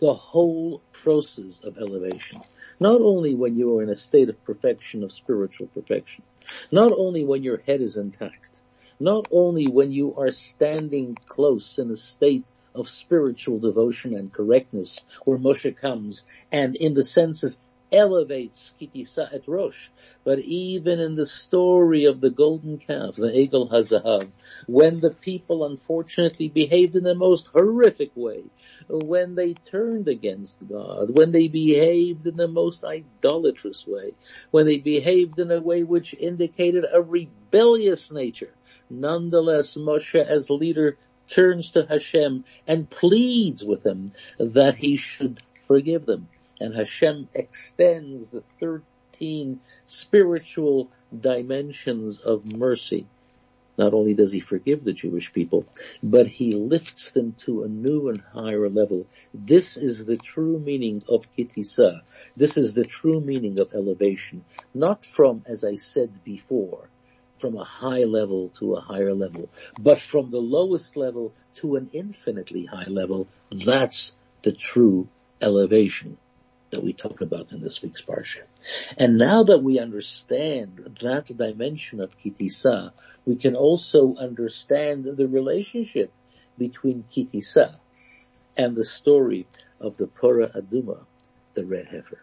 the 0.00 0.12
whole 0.12 0.82
process 0.92 1.62
of 1.64 1.78
elevation. 1.78 2.42
Not 2.78 3.00
only 3.00 3.34
when 3.34 3.56
you 3.56 3.78
are 3.78 3.82
in 3.84 3.88
a 3.88 3.94
state 3.94 4.28
of 4.28 4.44
perfection, 4.44 5.02
of 5.02 5.12
spiritual 5.12 5.68
perfection. 5.68 6.22
Not 6.70 6.92
only 6.92 7.24
when 7.24 7.42
your 7.42 7.56
head 7.56 7.80
is 7.80 7.96
intact. 7.96 8.60
Not 9.00 9.28
only 9.30 9.66
when 9.66 9.92
you 9.92 10.16
are 10.18 10.30
standing 10.30 11.16
close 11.26 11.78
in 11.78 11.90
a 11.90 11.96
state 11.96 12.44
of 12.74 12.86
spiritual 12.86 13.60
devotion 13.60 14.14
and 14.14 14.30
correctness, 14.30 15.00
where 15.24 15.38
Moshe 15.38 15.74
comes 15.74 16.26
and 16.50 16.76
in 16.76 16.92
the 16.92 17.02
senses 17.02 17.58
elevates 17.92 18.72
Kitisa 18.80 19.28
et 19.32 19.42
Rosh. 19.46 19.90
But 20.24 20.38
even 20.40 20.98
in 20.98 21.14
the 21.14 21.26
story 21.26 22.06
of 22.06 22.20
the 22.20 22.30
golden 22.30 22.78
calf, 22.78 23.16
the 23.16 23.28
Egel 23.28 23.70
Hazahav, 23.70 24.28
when 24.66 25.00
the 25.00 25.10
people 25.10 25.64
unfortunately 25.64 26.48
behaved 26.48 26.96
in 26.96 27.04
the 27.04 27.14
most 27.14 27.48
horrific 27.48 28.10
way, 28.14 28.44
when 28.88 29.34
they 29.34 29.54
turned 29.54 30.08
against 30.08 30.58
God, 30.66 31.10
when 31.10 31.32
they 31.32 31.48
behaved 31.48 32.26
in 32.26 32.36
the 32.36 32.48
most 32.48 32.84
idolatrous 32.84 33.86
way, 33.86 34.14
when 34.50 34.66
they 34.66 34.78
behaved 34.78 35.38
in 35.38 35.50
a 35.50 35.60
way 35.60 35.82
which 35.82 36.14
indicated 36.14 36.86
a 36.90 37.02
rebellious 37.02 38.10
nature, 38.10 38.54
nonetheless 38.88 39.74
Moshe 39.74 40.24
as 40.24 40.50
leader 40.50 40.96
turns 41.28 41.72
to 41.72 41.84
Hashem 41.84 42.44
and 42.66 42.90
pleads 42.90 43.64
with 43.64 43.84
him 43.84 44.10
that 44.38 44.76
he 44.76 44.96
should 44.96 45.40
forgive 45.66 46.04
them 46.06 46.28
and 46.62 46.76
Hashem 46.76 47.28
extends 47.34 48.30
the 48.30 48.44
13 48.60 49.58
spiritual 49.86 50.90
dimensions 51.12 52.20
of 52.20 52.56
mercy. 52.56 53.08
Not 53.76 53.94
only 53.94 54.14
does 54.14 54.30
he 54.30 54.38
forgive 54.38 54.84
the 54.84 54.92
Jewish 54.92 55.32
people, 55.32 55.66
but 56.04 56.28
he 56.28 56.52
lifts 56.52 57.10
them 57.10 57.34
to 57.38 57.64
a 57.64 57.68
new 57.68 58.10
and 58.10 58.20
higher 58.20 58.68
level. 58.68 59.08
This 59.34 59.76
is 59.76 60.06
the 60.06 60.16
true 60.16 60.56
meaning 60.56 61.02
of 61.08 61.26
kitisa. 61.36 62.02
This 62.36 62.56
is 62.56 62.74
the 62.74 62.84
true 62.84 63.20
meaning 63.20 63.58
of 63.58 63.74
elevation. 63.74 64.44
Not 64.72 65.04
from, 65.04 65.42
as 65.46 65.64
I 65.64 65.74
said 65.74 66.22
before, 66.22 66.88
from 67.38 67.56
a 67.56 67.64
high 67.64 68.04
level 68.04 68.50
to 68.60 68.76
a 68.76 68.80
higher 68.80 69.14
level, 69.14 69.48
but 69.80 70.00
from 70.00 70.30
the 70.30 70.38
lowest 70.40 70.96
level 70.96 71.32
to 71.56 71.74
an 71.74 71.90
infinitely 71.92 72.66
high 72.66 72.88
level. 72.88 73.26
That's 73.50 74.14
the 74.42 74.52
true 74.52 75.08
elevation 75.40 76.18
that 76.72 76.82
we 76.82 76.94
talk 76.94 77.20
about 77.20 77.52
in 77.52 77.60
this 77.60 77.82
week's 77.82 78.00
Parsha. 78.00 78.42
And 78.96 79.18
now 79.18 79.44
that 79.44 79.62
we 79.62 79.78
understand 79.78 80.96
that 81.02 81.26
dimension 81.26 82.00
of 82.00 82.18
Kitisa, 82.18 82.92
we 83.26 83.36
can 83.36 83.54
also 83.56 84.16
understand 84.16 85.04
the 85.04 85.28
relationship 85.28 86.10
between 86.58 87.04
Kitisa 87.14 87.76
and 88.56 88.74
the 88.74 88.84
story 88.84 89.46
of 89.80 89.98
the 89.98 90.06
Pora 90.06 90.50
Aduma, 90.56 91.04
the 91.52 91.66
red 91.66 91.88
heifer. 91.88 92.22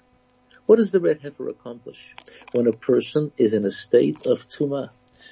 What 0.66 0.78
does 0.78 0.92
the 0.92 1.00
red 1.00 1.22
heifer 1.22 1.50
accomplish? 1.50 2.16
When 2.52 2.66
a 2.66 2.74
person 2.74 3.32
is 3.38 3.54
in 3.54 3.66
a 3.66 3.72
state 3.72 4.26
of 4.26 4.48
tuma, 4.50 4.90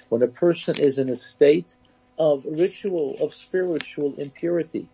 when 0.10 0.22
a 0.22 0.28
person 0.28 0.80
is 0.80 1.00
in 1.00 1.10
a 1.10 1.16
state 1.16 1.76
of 2.20 2.46
ritual, 2.46 3.18
of 3.20 3.34
spiritual 3.34 4.14
impurity, 4.20 4.88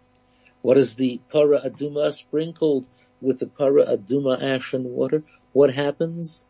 what 0.62 0.78
is 0.78 0.96
the 0.96 1.20
Pora 1.30 1.66
Aduma 1.66 2.14
sprinkled 2.14 2.86
with 3.24 3.40
the 3.40 3.48
para 3.48 3.86
aduma 3.86 4.42
ash 4.42 4.74
and 4.74 4.86
water, 4.86 5.24
what 5.54 5.74
happens? 5.74 6.46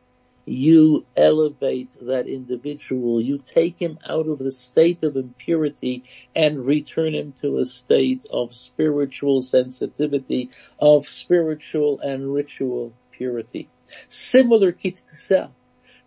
You 0.45 1.05
elevate 1.15 1.95
that 2.01 2.27
individual, 2.27 3.21
you 3.21 3.37
take 3.37 3.79
him 3.79 3.97
out 4.05 4.27
of 4.27 4.39
the 4.39 4.51
state 4.51 5.03
of 5.03 5.15
impurity 5.15 6.03
and 6.35 6.65
return 6.65 7.15
him 7.15 7.33
to 7.41 7.59
a 7.59 7.65
state 7.65 8.25
of 8.29 8.53
spiritual 8.53 9.41
sensitivity, 9.41 10.49
of 10.79 11.05
spiritual 11.05 12.01
and 12.01 12.33
ritual 12.33 12.91
purity. 13.11 13.69
Similar 14.09 14.73
kittisah 14.73 15.51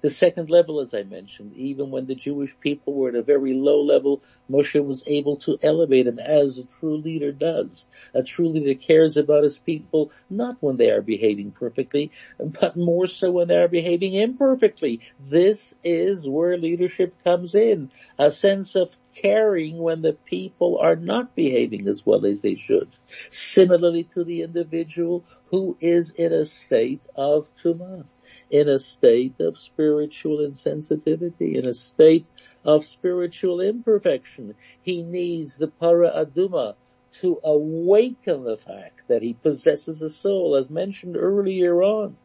the 0.07 0.11
second 0.11 0.51
level, 0.51 0.79
as 0.79 0.95
I 0.95 1.03
mentioned, 1.03 1.55
even 1.57 1.91
when 1.91 2.07
the 2.07 2.15
Jewish 2.15 2.55
people 2.61 2.95
were 2.95 3.09
at 3.09 3.17
a 3.17 3.25
very 3.25 3.55
low 3.55 3.83
level, 3.83 4.23
Moshe 4.49 4.81
was 4.87 5.03
able 5.05 5.35
to 5.39 5.59
elevate 5.61 6.07
them 6.07 6.21
as 6.21 6.59
a 6.59 6.65
true 6.65 6.99
leader 6.99 7.33
does. 7.33 7.89
A 8.15 8.23
true 8.23 8.47
leader 8.47 8.79
cares 8.79 9.17
about 9.17 9.43
his 9.43 9.59
people 9.59 10.13
not 10.31 10.59
when 10.61 10.77
they 10.77 10.93
are 10.93 11.03
behaving 11.03 11.51
perfectly, 11.51 12.13
but 12.39 12.77
more 12.77 13.09
so 13.09 13.33
when 13.33 13.49
they 13.49 13.57
are 13.57 13.67
behaving 13.67 14.15
imperfectly. 14.15 15.01
This 15.19 15.75
is 15.83 16.29
where 16.29 16.57
leadership 16.57 17.13
comes 17.25 17.57
in. 17.57 17.91
A 18.17 18.31
sense 18.31 18.77
of 18.77 18.97
caring 19.13 19.77
when 19.77 20.03
the 20.03 20.13
people 20.13 20.79
are 20.79 20.95
not 20.95 21.35
behaving 21.35 21.89
as 21.89 22.07
well 22.07 22.25
as 22.27 22.43
they 22.43 22.55
should. 22.55 22.91
Similarly 23.31 24.05
to 24.15 24.23
the 24.23 24.43
individual 24.43 25.25
who 25.47 25.77
is 25.81 26.13
in 26.13 26.33
a 26.33 26.45
state 26.45 27.01
of 27.17 27.53
tumah 27.57 28.05
in 28.51 28.69
a 28.69 28.79
state 28.79 29.41
of 29.41 29.59
spiritual 29.59 30.39
insensitivity, 30.39 31.57
in 31.57 31.67
a 31.67 31.75
state 31.75 32.27
of 32.65 32.85
spiritual 32.85 33.61
imperfection. 33.61 34.55
He 34.83 35.03
needs 35.03 35.57
the 35.57 35.69
para 35.69 36.11
aduma 36.11 36.75
to 37.21 37.41
awaken 37.43 38.45
the 38.45 38.57
fact 38.57 39.09
that 39.09 39.23
he 39.23 39.33
possesses 39.33 40.03
a 40.03 40.11
soul, 40.11 40.57
as 40.57 40.69
mentioned 40.69 41.17
earlier 41.17 41.83
on. 41.83 42.17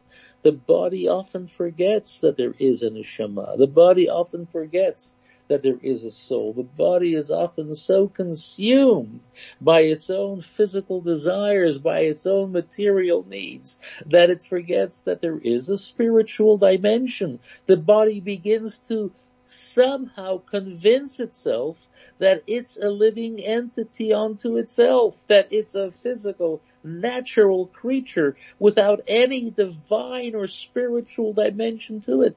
The 0.42 0.52
body 0.52 1.08
often 1.08 1.46
forgets 1.46 2.20
that 2.20 2.36
there 2.36 2.54
is 2.58 2.82
an 2.82 2.94
neshama. 2.94 3.56
The 3.56 3.68
body 3.68 4.08
often 4.08 4.46
forgets 4.46 5.14
that 5.52 5.62
there 5.62 5.78
is 5.82 6.02
a 6.06 6.10
soul. 6.10 6.54
The 6.54 6.62
body 6.62 7.14
is 7.14 7.30
often 7.30 7.74
so 7.74 8.08
consumed 8.08 9.20
by 9.60 9.80
its 9.80 10.08
own 10.08 10.40
physical 10.40 11.02
desires, 11.02 11.76
by 11.76 12.00
its 12.00 12.26
own 12.26 12.52
material 12.52 13.22
needs, 13.28 13.78
that 14.06 14.30
it 14.30 14.42
forgets 14.42 15.02
that 15.02 15.20
there 15.20 15.38
is 15.38 15.68
a 15.68 15.76
spiritual 15.76 16.56
dimension. 16.56 17.38
The 17.66 17.76
body 17.76 18.20
begins 18.20 18.78
to 18.88 19.12
somehow 19.44 20.38
convince 20.38 21.20
itself 21.20 21.86
that 22.18 22.42
it's 22.46 22.78
a 22.78 22.88
living 22.88 23.38
entity 23.44 24.14
unto 24.14 24.56
itself, 24.56 25.14
that 25.26 25.48
it's 25.50 25.74
a 25.74 25.90
physical, 26.02 26.62
natural 26.82 27.66
creature 27.66 28.36
without 28.58 29.02
any 29.06 29.50
divine 29.50 30.34
or 30.34 30.46
spiritual 30.46 31.34
dimension 31.34 32.00
to 32.00 32.22
it. 32.22 32.36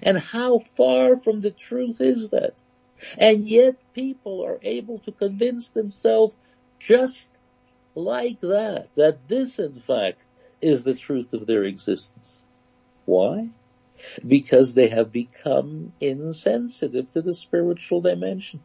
And 0.00 0.18
how 0.18 0.60
far 0.60 1.16
from 1.16 1.40
the 1.40 1.50
truth 1.50 2.00
is 2.00 2.30
that? 2.30 2.54
And 3.18 3.44
yet 3.44 3.76
people 3.94 4.44
are 4.44 4.58
able 4.62 5.00
to 5.00 5.12
convince 5.12 5.70
themselves 5.70 6.34
just 6.78 7.30
like 7.94 8.40
that, 8.40 8.88
that 8.96 9.28
this 9.28 9.58
in 9.58 9.80
fact 9.80 10.24
is 10.60 10.84
the 10.84 10.94
truth 10.94 11.32
of 11.32 11.46
their 11.46 11.64
existence. 11.64 12.44
Why? 13.04 13.48
Because 14.26 14.74
they 14.74 14.88
have 14.88 15.12
become 15.12 15.92
insensitive 16.00 17.10
to 17.12 17.22
the 17.22 17.34
spiritual 17.34 18.00
dimension. 18.00 18.60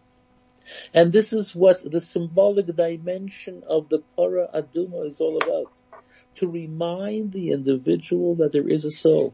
And 0.94 1.12
this 1.12 1.34
is 1.34 1.56
what 1.56 1.90
the 1.90 2.02
symbolic 2.02 2.68
dimension 2.76 3.64
of 3.68 3.90
the 3.90 4.04
Para 4.16 4.50
Aduma 4.54 5.10
is 5.10 5.22
all 5.22 5.38
about. 5.38 5.72
To 6.36 6.48
remind 6.48 7.32
the 7.32 7.52
individual 7.52 8.36
that 8.36 8.52
there 8.52 8.70
is 8.70 8.86
a 8.86 8.92
soul. 8.92 9.34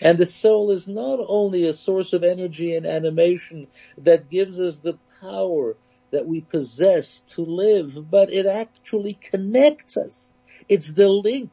And 0.00 0.18
the 0.18 0.26
soul 0.26 0.70
is 0.70 0.88
not 0.88 1.20
only 1.26 1.66
a 1.66 1.72
source 1.72 2.12
of 2.12 2.24
energy 2.24 2.74
and 2.74 2.86
animation 2.86 3.68
that 3.98 4.30
gives 4.30 4.58
us 4.60 4.80
the 4.80 4.98
power 5.20 5.76
that 6.10 6.26
we 6.26 6.40
possess 6.40 7.20
to 7.20 7.42
live, 7.42 8.10
but 8.10 8.32
it 8.32 8.46
actually 8.46 9.14
connects 9.14 9.96
us. 9.96 10.32
It's 10.68 10.92
the 10.94 11.08
link 11.08 11.50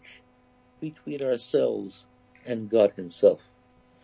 between 0.80 1.24
ourselves 1.24 2.06
and 2.46 2.70
God 2.70 2.94
himself. 2.96 3.48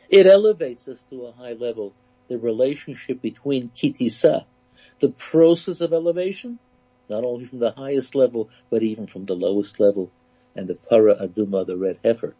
It 0.09 0.25
elevates 0.25 0.87
us 0.87 1.03
to 1.09 1.25
a 1.25 1.31
high 1.31 1.53
level, 1.53 1.93
the 2.27 2.37
relationship 2.37 3.21
between 3.21 3.69
kitisa, 3.69 4.45
the 4.99 5.09
process 5.09 5.81
of 5.81 5.93
elevation, 5.93 6.59
not 7.09 7.23
only 7.23 7.45
from 7.45 7.59
the 7.59 7.71
highest 7.71 8.15
level, 8.15 8.49
but 8.69 8.83
even 8.83 9.07
from 9.07 9.25
the 9.25 9.35
lowest 9.35 9.79
level, 9.79 10.11
and 10.55 10.67
the 10.67 10.75
para 10.75 11.15
aduma, 11.15 11.65
the 11.65 11.77
red 11.77 11.99
heifer, 12.03 12.35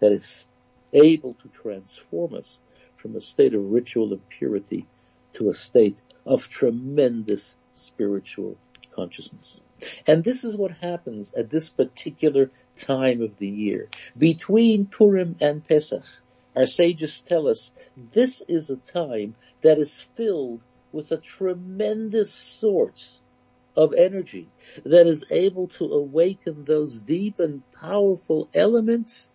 that 0.00 0.12
is 0.12 0.46
able 0.92 1.34
to 1.34 1.48
transform 1.48 2.34
us 2.34 2.60
from 2.96 3.16
a 3.16 3.20
state 3.20 3.54
of 3.54 3.72
ritual 3.72 4.12
impurity 4.12 4.86
to 5.34 5.50
a 5.50 5.54
state 5.54 5.98
of 6.26 6.48
tremendous 6.48 7.56
spiritual 7.72 8.56
consciousness. 8.94 9.60
And 10.06 10.22
this 10.22 10.44
is 10.44 10.56
what 10.56 10.72
happens 10.72 11.34
at 11.34 11.50
this 11.50 11.68
particular 11.70 12.50
time 12.76 13.22
of 13.22 13.36
the 13.38 13.48
year. 13.48 13.88
Between 14.16 14.86
Purim 14.86 15.36
and 15.40 15.64
Pesach, 15.64 16.04
our 16.54 16.66
sages 16.66 17.22
tell 17.22 17.48
us 17.48 17.72
this 17.96 18.42
is 18.46 18.70
a 18.70 18.76
time 18.76 19.34
that 19.62 19.78
is 19.78 20.00
filled 20.00 20.60
with 20.92 21.10
a 21.10 21.16
tremendous 21.16 22.32
source 22.32 23.18
of 23.74 23.94
energy 23.94 24.48
that 24.84 25.06
is 25.06 25.24
able 25.30 25.68
to 25.68 25.86
awaken 25.86 26.64
those 26.64 27.00
deep 27.00 27.40
and 27.40 27.62
powerful 27.72 28.48
elements 28.54 29.30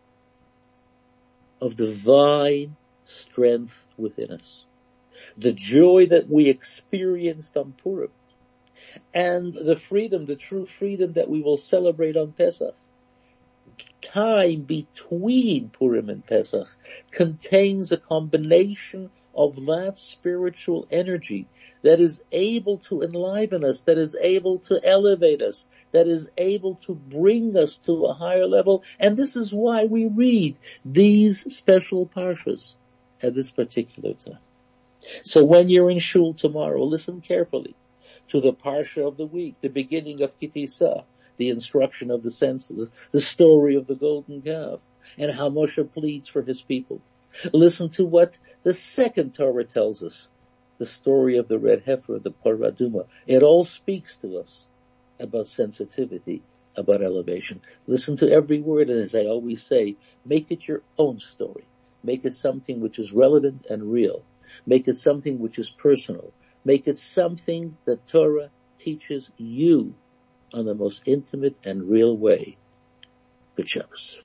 of 1.62 1.76
divine 1.76 2.76
strength 3.04 3.86
within 3.98 4.32
us. 4.32 4.66
The 5.38 5.54
joy 5.54 6.08
that 6.08 6.30
we 6.30 6.50
experienced 6.50 7.58
on 7.58 7.74
Purim 7.74 8.12
and 9.14 9.54
the 9.54 9.76
freedom, 9.76 10.26
the 10.26 10.36
true 10.36 10.66
freedom 10.66 11.14
that 11.14 11.30
we 11.30 11.42
will 11.42 11.58
celebrate 11.58 12.18
on 12.18 12.32
Pesach. 12.32 12.76
Time 14.02 14.62
between 14.62 15.70
Purim 15.70 16.10
and 16.10 16.26
Pesach 16.26 16.68
contains 17.12 17.92
a 17.92 17.98
combination 17.98 19.10
of 19.36 19.66
that 19.66 19.98
spiritual 19.98 20.88
energy 20.90 21.48
that 21.84 22.00
is 22.00 22.22
able 22.32 22.78
to 22.78 23.02
enliven 23.02 23.64
us, 23.64 23.82
that 23.82 23.98
is 23.98 24.16
able 24.20 24.60
to 24.60 24.80
elevate 24.84 25.42
us, 25.42 25.66
that 25.92 26.08
is 26.08 26.30
able 26.38 26.76
to 26.76 26.94
bring 26.94 27.56
us 27.58 27.78
to 27.80 28.06
a 28.06 28.14
higher 28.14 28.48
level. 28.48 28.84
And 29.00 29.16
this 29.16 29.36
is 29.36 29.54
why 29.54 29.86
we 29.86 30.06
read 30.06 30.58
these 30.84 31.56
special 31.56 32.06
parshas 32.08 32.76
at 33.22 33.34
this 33.34 33.52
particular 33.52 34.14
time. 34.14 34.40
So 35.24 35.44
when 35.44 35.70
you're 35.70 35.92
in 35.92 36.00
shul 36.00 36.34
tomorrow, 36.34 36.84
listen 36.84 37.22
carefully 37.22 37.76
to 38.30 38.42
the 38.42 38.54
parsha 38.54 39.08
of 39.08 39.18
the 39.18 39.26
week, 39.26 39.56
the 39.62 39.70
beginning 39.70 40.22
of 40.22 40.38
Kitisa, 40.40 41.04
the 41.38 41.50
instruction 41.50 42.12
of 42.12 42.24
the 42.24 42.32
senses, 42.32 42.92
the 43.12 43.22
story 43.22 43.76
of 43.76 43.88
the 43.88 43.96
golden 43.96 44.42
calf, 44.42 44.80
and 45.18 45.32
how 45.32 45.50
Moshe 45.50 45.94
pleads 45.94 46.28
for 46.28 46.42
his 46.42 46.62
people. 46.62 47.00
Listen 47.54 47.90
to 47.90 48.06
what 48.06 48.38
the 48.64 48.74
second 48.74 49.36
Torah 49.36 49.64
tells 49.64 50.04
us. 50.04 50.30
The 50.78 50.86
story 50.86 51.38
of 51.38 51.48
the 51.48 51.60
red 51.60 51.84
heifer, 51.86 52.20
the 52.20 52.32
Para 52.32 52.72
Aduma. 52.72 53.08
It 53.26 53.44
all 53.44 53.66
speaks 53.66 54.18
to 54.18 54.40
us 54.40 54.68
about 55.20 55.48
sensitivity, 55.48 56.44
about 56.76 57.02
elevation. 57.02 57.62
Listen 57.88 58.18
to 58.18 58.32
every 58.32 58.62
word, 58.62 58.90
and 58.90 59.00
as 59.00 59.16
I 59.16 59.26
always 59.26 59.64
say, 59.64 59.96
make 60.26 60.52
it 60.52 60.68
your 60.68 60.82
own 60.98 61.20
story. 61.20 61.66
Make 62.04 62.26
it 62.26 62.36
something 62.36 62.80
which 62.80 63.00
is 63.00 63.12
relevant 63.12 63.66
and 63.70 63.92
real. 63.92 64.22
Make 64.66 64.88
it 64.88 64.96
something 64.96 65.40
which 65.40 65.60
is 65.60 65.70
personal. 65.70 66.32
Make 66.64 66.88
it 66.88 66.98
something 66.98 67.76
that 67.86 68.08
Torah 68.08 68.50
teaches 68.78 69.32
you 69.38 69.94
on 70.54 70.66
the 70.66 70.76
most 70.76 71.02
intimate 71.06 71.56
and 71.66 71.90
real 71.90 72.16
way. 72.16 72.58
Good 73.56 73.70
Shabbos. 73.70 74.16